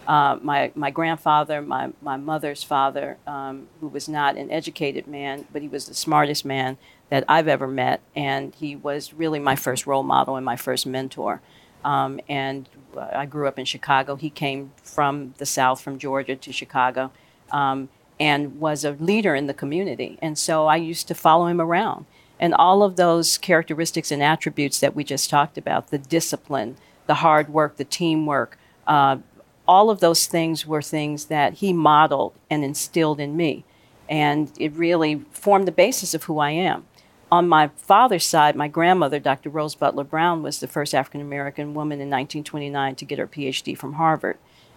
Uh, 0.06 0.38
my 0.42 0.70
my 0.74 0.90
grandfather, 0.90 1.62
my 1.62 1.92
my 2.02 2.16
mother's 2.16 2.62
father, 2.62 3.16
um, 3.26 3.68
who 3.80 3.88
was 3.88 4.08
not 4.08 4.36
an 4.36 4.50
educated 4.50 5.06
man, 5.06 5.46
but 5.52 5.62
he 5.62 5.68
was 5.68 5.86
the 5.86 5.94
smartest 5.94 6.44
man 6.44 6.76
that 7.08 7.24
I've 7.28 7.48
ever 7.48 7.66
met, 7.66 8.00
and 8.14 8.54
he 8.54 8.76
was 8.76 9.14
really 9.14 9.38
my 9.38 9.56
first 9.56 9.86
role 9.86 10.02
model 10.02 10.36
and 10.36 10.44
my 10.44 10.56
first 10.56 10.86
mentor. 10.86 11.40
Um, 11.84 12.18
and 12.28 12.68
uh, 12.96 13.08
I 13.12 13.26
grew 13.26 13.46
up 13.46 13.58
in 13.58 13.64
Chicago. 13.64 14.16
He 14.16 14.30
came 14.30 14.72
from 14.82 15.34
the 15.38 15.46
South, 15.46 15.80
from 15.80 15.98
Georgia 15.98 16.34
to 16.34 16.52
Chicago, 16.52 17.12
um, 17.50 17.88
and 18.18 18.58
was 18.58 18.84
a 18.84 18.92
leader 18.92 19.34
in 19.34 19.46
the 19.46 19.54
community. 19.54 20.18
And 20.22 20.38
so 20.38 20.66
I 20.66 20.76
used 20.76 21.08
to 21.08 21.14
follow 21.14 21.46
him 21.46 21.60
around. 21.60 22.06
And 22.40 22.54
all 22.54 22.82
of 22.82 22.96
those 22.96 23.38
characteristics 23.38 24.10
and 24.10 24.22
attributes 24.22 24.80
that 24.80 24.94
we 24.94 25.04
just 25.04 25.30
talked 25.30 25.56
about 25.56 25.90
the 25.90 25.98
discipline, 25.98 26.76
the 27.06 27.14
hard 27.14 27.48
work, 27.48 27.76
the 27.76 27.84
teamwork 27.84 28.58
uh, 28.86 29.18
all 29.66 29.90
of 29.90 30.00
those 30.00 30.26
things 30.26 30.66
were 30.66 30.82
things 30.82 31.26
that 31.26 31.54
he 31.54 31.72
modeled 31.72 32.34
and 32.50 32.64
instilled 32.64 33.20
in 33.20 33.36
me. 33.36 33.64
And 34.08 34.52
it 34.58 34.72
really 34.74 35.24
formed 35.30 35.66
the 35.66 35.72
basis 35.72 36.14
of 36.14 36.24
who 36.24 36.38
I 36.38 36.50
am. 36.50 36.84
On 37.32 37.48
my 37.48 37.68
father's 37.76 38.26
side, 38.26 38.54
my 38.54 38.68
grandmother, 38.68 39.18
Dr. 39.18 39.48
Rose 39.48 39.74
Butler 39.74 40.04
Browne, 40.04 40.42
was 40.42 40.60
the 40.60 40.68
first 40.68 40.94
African 40.94 41.20
American 41.20 41.74
woman 41.74 42.00
in 42.00 42.10
1929 42.10 42.94
to 42.96 43.04
get 43.04 43.18
her 43.18 43.26
PhD 43.26 43.76
from 43.76 43.94
Harvard. 43.94 44.36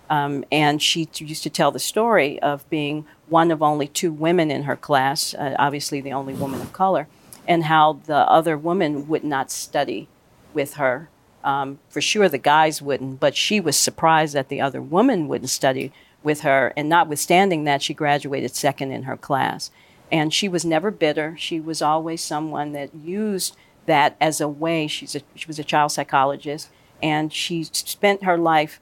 Um, 0.09 0.45
and 0.51 0.81
she 0.81 1.05
t- 1.05 1.25
used 1.25 1.43
to 1.43 1.49
tell 1.49 1.71
the 1.71 1.79
story 1.79 2.41
of 2.41 2.67
being 2.69 3.05
one 3.27 3.51
of 3.51 3.61
only 3.61 3.87
two 3.87 4.11
women 4.13 4.49
in 4.49 4.63
her 4.63 4.77
class, 4.77 5.33
uh, 5.33 5.55
obviously 5.59 5.99
the 5.99 6.13
only 6.13 6.33
woman 6.33 6.61
of 6.61 6.71
color, 6.71 7.07
and 7.45 7.65
how 7.65 7.99
the 8.05 8.29
other 8.29 8.57
woman 8.57 9.07
would 9.09 9.25
not 9.25 9.51
study 9.51 10.07
with 10.53 10.75
her. 10.75 11.09
Um, 11.43 11.79
for 11.89 12.01
sure, 12.01 12.27
the 12.27 12.37
guys 12.37 12.81
wouldn't, 12.81 13.19
but 13.19 13.35
she 13.35 13.59
was 13.59 13.77
surprised 13.77 14.33
that 14.35 14.49
the 14.49 14.61
other 14.61 14.81
woman 14.81 15.27
wouldn't 15.27 15.49
study 15.49 15.93
with 16.23 16.41
her. 16.41 16.73
And 16.75 16.89
notwithstanding 16.89 17.63
that, 17.63 17.81
she 17.81 17.93
graduated 17.93 18.55
second 18.55 18.91
in 18.91 19.03
her 19.03 19.17
class. 19.17 19.71
And 20.11 20.33
she 20.33 20.49
was 20.49 20.65
never 20.65 20.91
bitter. 20.91 21.35
She 21.37 21.59
was 21.59 21.81
always 21.81 22.23
someone 22.23 22.71
that 22.73 22.93
used 22.95 23.55
that 23.85 24.15
as 24.19 24.39
a 24.39 24.47
way. 24.47 24.87
She's 24.87 25.15
a, 25.15 25.21
she 25.35 25.47
was 25.47 25.59
a 25.59 25.63
child 25.63 25.91
psychologist, 25.91 26.69
and 27.01 27.33
she 27.33 27.63
spent 27.63 28.23
her 28.23 28.37
life 28.37 28.79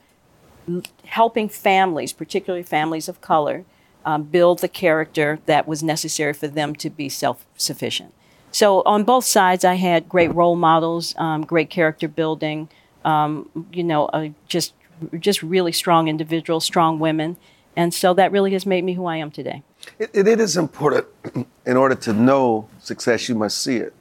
helping 1.06 1.48
families, 1.48 2.12
particularly 2.12 2.64
families 2.64 3.08
of 3.08 3.22
color, 3.22 3.66
um, 4.04 4.24
build 4.24 4.60
the 4.60 4.68
character 4.68 5.40
that 5.46 5.68
was 5.68 5.82
necessary 5.82 6.34
for 6.34 6.48
them 6.48 6.76
to 6.76 6.90
be 6.90 7.10
self 7.10 7.46
sufficient. 7.56 8.14
So, 8.56 8.84
on 8.84 9.04
both 9.04 9.26
sides, 9.26 9.66
I 9.66 9.74
had 9.74 10.08
great 10.08 10.34
role 10.34 10.56
models, 10.56 11.14
um, 11.18 11.42
great 11.42 11.70
character 11.70 12.08
building, 12.08 12.70
um, 13.04 13.50
you 13.74 13.84
know, 13.84 14.06
uh, 14.06 14.30
just, 14.48 14.74
just 15.20 15.44
really 15.44 15.74
strong 15.74 16.08
individuals, 16.08 16.64
strong 16.64 16.98
women. 16.98 17.36
And 17.76 17.94
so 17.94 18.14
that 18.14 18.32
really 18.32 18.54
has 18.54 18.66
made 18.66 18.86
me 18.86 18.94
who 18.94 19.08
I 19.08 19.18
am 19.18 19.30
today. 19.30 19.62
It, 20.00 20.12
it 20.14 20.40
is 20.40 20.56
important 20.56 21.06
in 21.66 21.76
order 21.76 21.96
to 21.96 22.14
know 22.14 22.70
success, 22.80 23.28
you 23.28 23.36
must 23.36 23.62
see 23.62 23.76
it. 23.76 23.94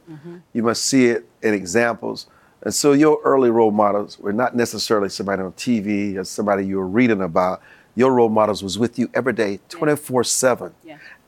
You 0.52 0.62
must 0.62 0.84
see 0.84 1.06
it 1.06 1.28
in 1.42 1.52
examples. 1.52 2.28
And 2.62 2.72
so 2.72 2.92
your 2.92 3.18
early 3.24 3.50
role 3.50 3.72
models 3.72 4.20
were 4.20 4.32
not 4.32 4.54
necessarily 4.54 5.08
somebody 5.08 5.42
on 5.42 5.50
TV 5.54 6.16
or 6.16 6.22
somebody 6.22 6.64
you 6.64 6.76
were 6.76 6.86
reading 6.86 7.22
about. 7.22 7.60
Your 7.96 8.12
role 8.12 8.28
models 8.28 8.62
was 8.62 8.78
with 8.78 9.00
you 9.00 9.10
every 9.14 9.32
day, 9.32 9.58
24 9.68 10.22
7. 10.22 10.72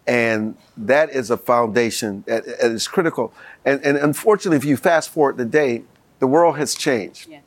And 0.07 0.57
that 0.77 1.11
is 1.11 1.31
a 1.31 1.37
foundation 1.37 2.23
that 2.27 2.47
is 2.47 2.87
critical. 2.87 3.33
And, 3.65 3.85
and 3.85 3.97
unfortunately, 3.99 4.57
if 4.57 4.65
you 4.65 4.77
fast 4.77 5.11
forward 5.11 5.37
today, 5.39 5.83
the 6.21 6.27
world 6.27 6.57
has 6.59 6.75
changed 6.75 7.29
Yes. 7.29 7.43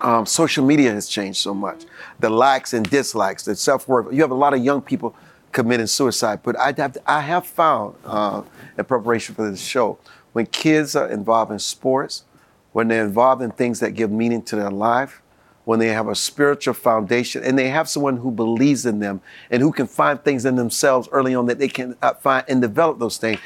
um, 0.00 0.26
social 0.26 0.64
media 0.64 0.92
has 0.92 1.08
changed 1.08 1.38
so 1.40 1.54
much. 1.54 1.84
The 2.20 2.30
likes 2.30 2.72
and 2.74 2.88
dislikes, 2.90 3.44
the 3.44 3.54
self 3.56 3.86
worth. 3.88 4.12
You 4.12 4.22
have 4.22 4.32
a 4.32 4.34
lot 4.34 4.54
of 4.54 4.60
young 4.64 4.82
people 4.82 5.14
committing 5.52 5.86
suicide. 5.86 6.40
But 6.42 6.58
I 6.58 6.74
have, 6.76 6.98
I 7.06 7.20
have 7.20 7.46
found 7.46 7.94
uh, 8.04 8.42
in 8.76 8.84
preparation 8.84 9.34
for 9.36 9.48
this 9.48 9.60
show, 9.62 9.98
when 10.32 10.46
kids 10.46 10.96
are 10.96 11.08
involved 11.08 11.52
in 11.52 11.60
sports, 11.60 12.24
when 12.72 12.88
they're 12.88 13.04
involved 13.04 13.40
in 13.40 13.52
things 13.52 13.78
that 13.78 13.92
give 13.92 14.10
meaning 14.10 14.42
to 14.42 14.56
their 14.56 14.70
life, 14.70 15.22
when 15.64 15.78
they 15.78 15.88
have 15.88 16.08
a 16.08 16.14
spiritual 16.14 16.74
foundation 16.74 17.42
and 17.42 17.58
they 17.58 17.68
have 17.68 17.88
someone 17.88 18.18
who 18.18 18.30
believes 18.30 18.84
in 18.86 18.98
them 18.98 19.20
and 19.50 19.62
who 19.62 19.72
can 19.72 19.86
find 19.86 20.22
things 20.22 20.44
in 20.44 20.56
themselves 20.56 21.08
early 21.10 21.34
on 21.34 21.46
that 21.46 21.58
they 21.58 21.68
can 21.68 21.96
uh, 22.02 22.12
find 22.14 22.44
and 22.48 22.60
develop 22.60 22.98
those 22.98 23.16
things. 23.16 23.40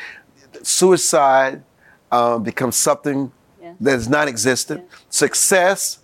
Suicide 0.63 1.63
uh, 2.11 2.39
becomes 2.39 2.77
something 2.77 3.33
Yes. 3.61 3.75
that 3.81 3.95
is 3.97 4.09
non-existent. 4.09 4.85
Yes. 4.89 5.01
Success, 5.11 5.99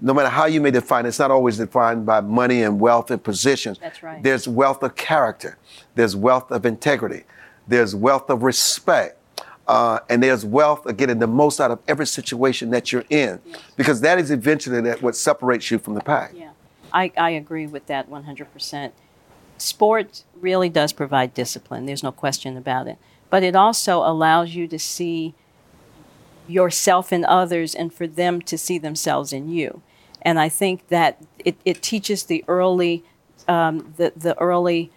no 0.00 0.14
matter 0.14 0.30
how 0.30 0.46
you 0.46 0.60
may 0.60 0.70
define 0.70 1.04
it, 1.04 1.08
it's 1.08 1.18
not 1.18 1.30
always 1.30 1.58
defined 1.58 2.06
by 2.06 2.20
money 2.20 2.62
and 2.62 2.80
wealth 2.80 3.10
and 3.10 3.22
positions. 3.22 3.78
That's 3.78 4.02
right. 4.02 4.22
There's 4.22 4.48
wealth 4.48 4.82
of 4.82 4.96
character. 4.96 5.58
There's 5.94 6.16
wealth 6.16 6.50
of 6.50 6.64
integrity. 6.66 7.24
There's 7.68 7.94
wealth 7.94 8.30
of 8.30 8.42
respect. 8.42 9.18
Uh, 9.66 10.00
and 10.10 10.22
there's 10.22 10.44
wealth 10.44 10.84
of 10.86 10.96
getting 10.96 11.18
the 11.18 11.26
most 11.26 11.60
out 11.60 11.70
of 11.70 11.78
every 11.88 12.06
situation 12.06 12.70
that 12.70 12.92
you're 12.92 13.04
in, 13.08 13.40
because 13.76 14.00
that 14.02 14.18
is 14.18 14.30
eventually 14.30 14.80
that 14.82 15.00
what 15.00 15.16
separates 15.16 15.70
you 15.70 15.78
from 15.78 15.94
the 15.94 16.00
pack. 16.00 16.32
Yeah, 16.34 16.50
I, 16.92 17.10
I 17.16 17.30
agree 17.30 17.66
with 17.66 17.86
that 17.86 18.10
100%. 18.10 18.92
Sport 19.56 20.24
really 20.38 20.68
does 20.68 20.92
provide 20.92 21.32
discipline, 21.32 21.86
there's 21.86 22.02
no 22.02 22.12
question 22.12 22.56
about 22.56 22.86
it. 22.86 22.98
But 23.30 23.42
it 23.42 23.56
also 23.56 23.98
allows 23.98 24.54
you 24.54 24.68
to 24.68 24.78
see 24.78 25.34
yourself 26.46 27.12
in 27.12 27.24
others 27.24 27.74
and 27.74 27.92
for 27.92 28.06
them 28.06 28.42
to 28.42 28.58
see 28.58 28.78
themselves 28.78 29.32
in 29.32 29.48
you. 29.48 29.82
And 30.22 30.38
I 30.38 30.48
think 30.48 30.88
that 30.88 31.22
it, 31.38 31.56
it 31.64 31.82
teaches 31.82 32.24
the 32.24 32.44
early, 32.48 33.04
um, 33.48 33.94
the, 33.96 34.12
the 34.16 34.38
early 34.38 34.90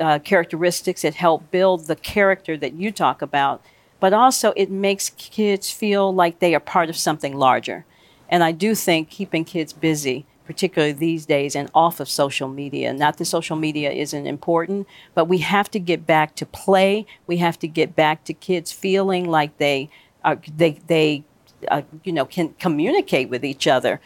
uh, 0.00 0.18
characteristics 0.20 1.02
that 1.02 1.14
help 1.14 1.50
build 1.50 1.86
the 1.86 1.96
character 1.96 2.56
that 2.56 2.74
you 2.74 2.90
talk 2.90 3.22
about, 3.22 3.62
but 4.04 4.12
also 4.12 4.52
it 4.54 4.70
makes 4.70 5.08
kids 5.16 5.70
feel 5.70 6.14
like 6.14 6.38
they 6.38 6.54
are 6.54 6.60
part 6.60 6.90
of 6.90 6.96
something 6.98 7.34
larger. 7.34 7.86
And 8.28 8.44
I 8.44 8.52
do 8.52 8.74
think 8.74 9.08
keeping 9.08 9.46
kids 9.46 9.72
busy, 9.72 10.26
particularly 10.44 10.92
these 10.92 11.24
days 11.24 11.56
and 11.56 11.70
off 11.74 12.00
of 12.00 12.10
social 12.10 12.46
media, 12.46 12.92
not 12.92 13.16
that 13.16 13.24
social 13.24 13.56
media 13.56 13.90
isn't 13.90 14.26
important, 14.26 14.86
but 15.14 15.24
we 15.24 15.38
have 15.38 15.70
to 15.70 15.78
get 15.78 16.06
back 16.06 16.34
to 16.34 16.44
play. 16.44 17.06
We 17.26 17.38
have 17.38 17.58
to 17.60 17.66
get 17.66 17.96
back 17.96 18.24
to 18.24 18.34
kids 18.34 18.72
feeling 18.72 19.24
like 19.24 19.56
they 19.56 19.88
are, 20.22 20.38
they, 20.54 20.72
they 20.86 21.24
uh, 21.68 21.80
you 22.02 22.12
know, 22.12 22.26
can 22.26 22.52
communicate 22.58 23.30
with 23.30 23.42
each 23.42 23.66
other 23.66 24.02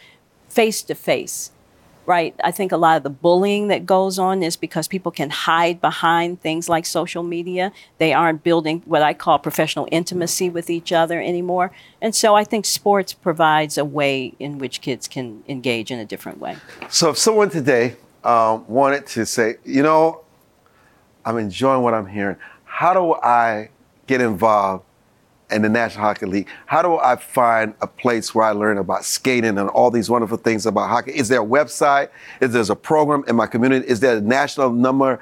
face 0.47 0.81
to 0.83 0.95
face 0.95 1.51
right? 2.09 2.33
I 2.43 2.49
think 2.49 2.71
a 2.71 2.77
lot 2.77 2.97
of 2.97 3.03
the 3.03 3.11
bullying 3.11 3.67
that 3.67 3.85
goes 3.85 4.17
on 4.17 4.41
is 4.41 4.57
because 4.57 4.87
people 4.87 5.11
can 5.11 5.29
hide 5.29 5.79
behind 5.79 6.41
things 6.41 6.67
like 6.67 6.87
social 6.87 7.21
media. 7.21 7.71
They 7.99 8.13
aren't 8.13 8.43
building 8.43 8.81
what 8.85 9.03
I 9.03 9.13
call 9.13 9.37
professional 9.37 9.87
intimacy 9.91 10.49
with 10.49 10.71
each 10.71 10.91
other 10.91 11.21
anymore. 11.21 11.71
And 12.01 12.15
so 12.15 12.33
I 12.33 12.43
think 12.45 12.65
sports 12.65 13.13
provides 13.13 13.77
a 13.77 13.85
way 13.85 14.33
in 14.39 14.57
which 14.57 14.81
kids 14.81 15.07
can 15.07 15.43
engage 15.47 15.91
in 15.91 15.99
a 15.99 16.05
different 16.05 16.39
way. 16.39 16.57
So 16.89 17.11
if 17.11 17.19
someone 17.19 17.51
today 17.51 17.95
um, 18.23 18.65
wanted 18.67 19.05
to 19.13 19.23
say, 19.27 19.57
you 19.63 19.83
know, 19.83 20.21
I'm 21.23 21.37
enjoying 21.37 21.83
what 21.83 21.93
I'm 21.93 22.07
hearing, 22.07 22.37
how 22.63 22.95
do 22.95 23.13
I 23.21 23.69
get 24.07 24.19
involved 24.19 24.83
in 25.51 25.61
the 25.61 25.69
National 25.69 26.03
Hockey 26.05 26.25
League? 26.25 26.47
How 26.65 26.81
do 26.81 26.97
I 26.97 27.15
find 27.15 27.73
a 27.81 27.87
place 27.87 28.33
where 28.35 28.45
I 28.45 28.51
learn 28.51 28.77
about 28.77 29.05
skating 29.05 29.57
and 29.57 29.69
all 29.69 29.91
these 29.91 30.09
wonderful 30.09 30.37
things 30.37 30.65
about 30.65 30.89
hockey? 30.89 31.11
Is 31.11 31.27
there 31.27 31.41
a 31.41 31.45
website? 31.45 32.09
Is 32.41 32.53
there 32.53 32.63
a 32.69 32.75
program 32.75 33.23
in 33.27 33.35
my 33.35 33.47
community? 33.47 33.87
Is 33.87 33.99
there 33.99 34.17
a 34.17 34.21
national 34.21 34.71
number? 34.71 35.19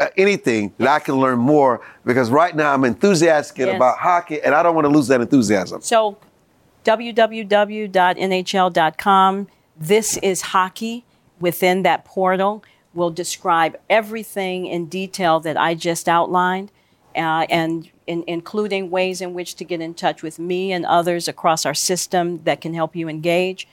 Uh, 0.00 0.06
anything 0.16 0.72
that 0.78 0.86
I 0.86 1.00
can 1.00 1.16
learn 1.16 1.40
more 1.40 1.80
because 2.04 2.30
right 2.30 2.54
now 2.54 2.72
I'm 2.72 2.84
enthusiastic 2.84 3.66
Yes. 3.66 3.74
about 3.74 3.98
hockey 3.98 4.40
and 4.40 4.54
I 4.54 4.62
don't 4.62 4.76
want 4.76 4.84
to 4.84 4.90
lose 4.90 5.08
that 5.08 5.20
enthusiasm. 5.20 5.80
So, 5.82 6.16
www.nhl.com. 6.84 7.88
This 9.76 10.16
is 10.18 10.40
hockey. 10.42 11.04
Within 11.40 11.82
that 11.84 12.04
portal, 12.04 12.64
will 12.94 13.10
describe 13.10 13.76
everything 13.88 14.66
in 14.66 14.86
detail 14.86 15.38
that 15.40 15.56
I 15.56 15.74
just 15.74 16.08
outlined, 16.08 16.70
uh, 17.16 17.46
and 17.50 17.90
in, 18.06 18.24
including 18.26 18.90
ways 18.90 19.20
in 19.20 19.34
which 19.34 19.54
to 19.56 19.64
get 19.64 19.80
in 19.80 19.94
touch 19.94 20.22
with 20.22 20.38
me 20.38 20.72
and 20.72 20.86
others 20.86 21.28
across 21.28 21.66
our 21.66 21.74
system 21.74 22.42
that 22.44 22.60
can 22.60 22.74
help 22.74 22.94
you 22.96 23.08
engage. 23.08 23.68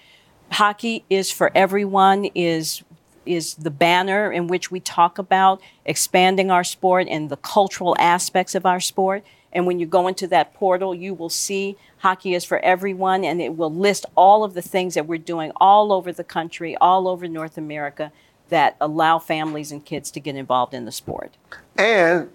Hockey 0.51 1.05
is 1.09 1.31
for 1.31 1.51
everyone. 1.55 2.25
is 2.35 2.83
is 3.25 3.55
the 3.55 3.71
banner 3.71 4.31
in 4.31 4.47
which 4.47 4.69
we 4.69 4.79
talk 4.79 5.17
about 5.17 5.61
expanding 5.85 6.51
our 6.51 6.63
sport 6.63 7.07
and 7.09 7.29
the 7.29 7.37
cultural 7.37 7.95
aspects 7.99 8.55
of 8.55 8.65
our 8.65 8.79
sport. 8.79 9.23
And 9.51 9.65
when 9.65 9.79
you 9.79 9.85
go 9.85 10.07
into 10.07 10.27
that 10.27 10.53
portal, 10.53 10.93
you 10.93 11.13
will 11.13 11.29
see 11.29 11.77
hockey 11.99 12.35
is 12.35 12.43
for 12.43 12.59
everyone, 12.59 13.23
and 13.23 13.41
it 13.41 13.55
will 13.55 13.73
list 13.73 14.05
all 14.15 14.43
of 14.43 14.53
the 14.53 14.61
things 14.61 14.95
that 14.95 15.07
we're 15.07 15.17
doing 15.17 15.51
all 15.57 15.93
over 15.93 16.11
the 16.11 16.23
country, 16.23 16.75
all 16.77 17.07
over 17.07 17.27
North 17.27 17.57
America, 17.57 18.11
that 18.49 18.75
allow 18.81 19.17
families 19.17 19.71
and 19.71 19.83
kids 19.85 20.11
to 20.11 20.19
get 20.19 20.35
involved 20.35 20.73
in 20.73 20.85
the 20.85 20.91
sport. 20.91 21.35
And 21.77 22.29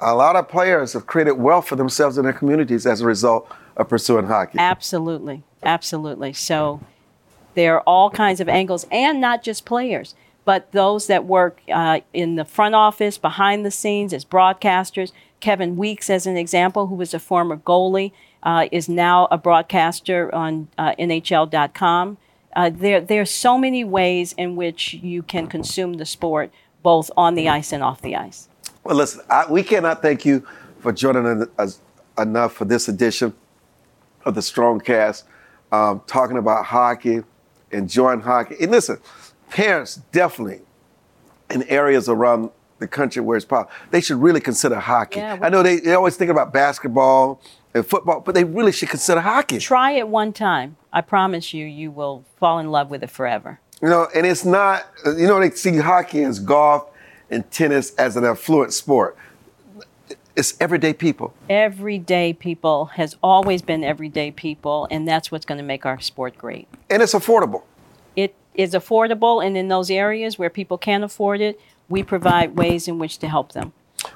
a 0.00 0.14
lot 0.14 0.36
of 0.36 0.48
players 0.48 0.92
have 0.92 1.06
created 1.06 1.32
wealth 1.32 1.68
for 1.68 1.76
themselves 1.76 2.18
and 2.18 2.26
their 2.26 2.32
communities 2.32 2.86
as 2.86 3.00
a 3.00 3.06
result 3.06 3.50
of 3.76 3.88
pursuing 3.88 4.26
hockey. 4.26 4.58
Absolutely, 4.58 5.42
absolutely. 5.62 6.32
So 6.32 6.80
there 7.54 7.74
are 7.74 7.82
all 7.82 8.10
kinds 8.10 8.40
of 8.40 8.48
angles, 8.48 8.86
and 8.90 9.20
not 9.20 9.42
just 9.42 9.64
players, 9.64 10.14
but 10.44 10.70
those 10.72 11.06
that 11.06 11.24
work 11.24 11.60
uh, 11.72 12.00
in 12.12 12.36
the 12.36 12.44
front 12.44 12.74
office, 12.74 13.18
behind 13.18 13.64
the 13.64 13.70
scenes, 13.70 14.12
as 14.12 14.24
broadcasters. 14.24 15.12
Kevin 15.40 15.76
Weekes, 15.76 16.08
as 16.08 16.26
an 16.26 16.36
example, 16.36 16.86
who 16.86 16.94
was 16.94 17.12
a 17.12 17.18
former 17.18 17.56
goalie, 17.56 18.12
uh, 18.42 18.68
is 18.72 18.88
now 18.88 19.28
a 19.30 19.36
broadcaster 19.36 20.34
on 20.34 20.68
uh, 20.78 20.94
NHL.com. 20.98 22.16
Uh, 22.54 22.70
there, 22.72 23.00
there 23.00 23.20
are 23.20 23.26
so 23.26 23.58
many 23.58 23.84
ways 23.84 24.34
in 24.38 24.56
which 24.56 24.94
you 24.94 25.22
can 25.22 25.46
consume 25.46 25.94
the 25.94 26.06
sport, 26.06 26.50
both 26.82 27.10
on 27.16 27.34
the 27.34 27.48
ice 27.48 27.72
and 27.72 27.82
off 27.82 28.00
the 28.00 28.16
ice. 28.16 28.48
Well, 28.86 28.94
listen, 28.94 29.22
I, 29.28 29.50
we 29.50 29.64
cannot 29.64 30.00
thank 30.00 30.24
you 30.24 30.46
for 30.78 30.92
joining 30.92 31.44
us 31.58 31.80
enough 32.16 32.52
for 32.52 32.66
this 32.66 32.86
edition 32.86 33.34
of 34.24 34.36
the 34.36 34.42
Strong 34.42 34.82
Cast, 34.82 35.24
um, 35.72 36.02
talking 36.06 36.36
about 36.36 36.66
hockey, 36.66 37.24
enjoying 37.72 38.20
hockey. 38.20 38.54
And 38.60 38.70
listen, 38.70 39.00
parents 39.50 39.96
definitely 40.12 40.60
in 41.50 41.64
areas 41.64 42.08
around 42.08 42.50
the 42.78 42.86
country 42.86 43.20
where 43.20 43.36
it's 43.36 43.44
popular, 43.44 43.76
they 43.90 44.00
should 44.00 44.18
really 44.18 44.40
consider 44.40 44.76
hockey. 44.76 45.18
Yeah, 45.18 45.40
I 45.42 45.48
know 45.48 45.64
they, 45.64 45.80
they 45.80 45.94
always 45.94 46.16
think 46.16 46.30
about 46.30 46.52
basketball 46.52 47.40
and 47.74 47.84
football, 47.84 48.20
but 48.20 48.36
they 48.36 48.44
really 48.44 48.70
should 48.70 48.90
consider 48.90 49.20
hockey. 49.20 49.58
Try 49.58 49.92
it 49.92 50.06
one 50.06 50.32
time. 50.32 50.76
I 50.92 51.00
promise 51.00 51.52
you, 51.52 51.66
you 51.66 51.90
will 51.90 52.24
fall 52.36 52.60
in 52.60 52.70
love 52.70 52.88
with 52.90 53.02
it 53.02 53.10
forever. 53.10 53.58
You 53.82 53.88
know, 53.88 54.06
and 54.14 54.24
it's 54.24 54.44
not, 54.44 54.86
you 55.04 55.26
know, 55.26 55.40
they 55.40 55.50
see 55.50 55.76
hockey 55.76 56.22
as 56.22 56.38
golf 56.38 56.92
and 57.30 57.50
tennis 57.50 57.94
as 57.96 58.16
an 58.16 58.24
affluent 58.24 58.72
sport. 58.72 59.16
It's 60.34 60.54
everyday 60.60 60.92
people. 60.92 61.32
everyday 61.48 62.34
people 62.34 62.86
has 62.96 63.16
always 63.22 63.62
been 63.62 63.82
everyday 63.82 64.30
people, 64.30 64.86
and 64.90 65.08
that's 65.08 65.32
what's 65.32 65.46
going 65.46 65.58
to 65.58 65.64
make 65.64 65.86
our 65.86 65.98
sport 65.98 66.36
great. 66.36 66.68
And 66.90 67.02
it's 67.02 67.14
affordable. 67.14 67.62
It 68.16 68.34
is 68.54 68.74
affordable, 68.74 69.44
and 69.44 69.56
in 69.56 69.68
those 69.68 69.90
areas 69.90 70.38
where 70.38 70.50
people 70.50 70.76
can't 70.76 71.04
afford 71.04 71.40
it, 71.40 71.58
we 71.88 72.02
provide 72.02 72.56
ways 72.56 72.86
in 72.86 72.98
which 72.98 73.18
to 73.18 73.28
help 73.28 73.52
them. 73.52 73.72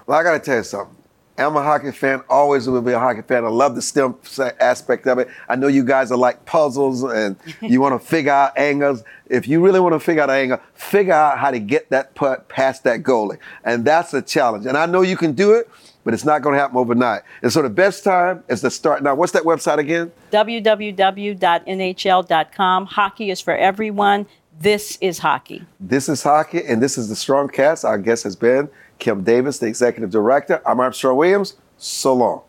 Well, 0.06 0.18
I 0.18 0.22
got 0.22 0.32
to 0.32 0.40
tell 0.40 0.56
you 0.56 0.62
something. 0.62 0.96
I'm 1.40 1.56
a 1.56 1.62
hockey 1.62 1.90
fan, 1.92 2.22
always 2.28 2.68
will 2.68 2.82
be 2.82 2.92
a 2.92 2.98
hockey 2.98 3.22
fan. 3.22 3.44
I 3.44 3.48
love 3.48 3.74
the 3.74 3.82
STEM 3.82 4.16
aspect 4.60 5.06
of 5.06 5.18
it. 5.18 5.28
I 5.48 5.56
know 5.56 5.68
you 5.68 5.84
guys 5.84 6.12
are 6.12 6.18
like 6.18 6.44
puzzles 6.44 7.02
and 7.02 7.36
you 7.60 7.80
want 7.80 8.00
to 8.00 8.06
figure 8.06 8.32
out 8.32 8.58
angles. 8.58 9.02
If 9.28 9.48
you 9.48 9.60
really 9.64 9.80
want 9.80 9.94
to 9.94 10.00
figure 10.00 10.22
out 10.22 10.30
an 10.30 10.36
angle, 10.36 10.60
figure 10.74 11.14
out 11.14 11.38
how 11.38 11.50
to 11.50 11.58
get 11.58 11.90
that 11.90 12.14
putt 12.14 12.48
past 12.48 12.84
that 12.84 13.02
goalie. 13.02 13.38
And 13.64 13.84
that's 13.84 14.12
a 14.14 14.22
challenge. 14.22 14.66
And 14.66 14.76
I 14.76 14.86
know 14.86 15.02
you 15.02 15.16
can 15.16 15.32
do 15.32 15.54
it, 15.54 15.70
but 16.04 16.14
it's 16.14 16.24
not 16.24 16.42
going 16.42 16.54
to 16.54 16.58
happen 16.58 16.76
overnight. 16.76 17.22
And 17.42 17.52
so 17.52 17.62
the 17.62 17.70
best 17.70 18.04
time 18.04 18.42
is 18.48 18.60
to 18.62 18.70
start 18.70 19.02
now. 19.02 19.14
What's 19.14 19.32
that 19.32 19.42
website 19.44 19.78
again? 19.78 20.12
www.nhl.com. 20.32 21.36
Hockey 22.86 23.30
is 23.30 23.40
for 23.40 23.56
everyone. 23.56 24.26
This 24.58 24.98
is 25.00 25.18
hockey. 25.18 25.64
This 25.78 26.08
is 26.10 26.22
hockey, 26.22 26.62
and 26.66 26.82
this 26.82 26.98
is 26.98 27.08
the 27.08 27.16
Strong 27.16 27.48
Cast. 27.48 27.82
Our 27.84 27.96
guest 27.96 28.24
has 28.24 28.36
been 28.36 28.68
Kim 29.00 29.24
Davis, 29.24 29.58
the 29.58 29.66
executive 29.66 30.10
director. 30.10 30.62
I'm 30.64 30.78
Armstrong 30.78 31.16
Williams. 31.16 31.56
So 31.78 32.14
long. 32.14 32.42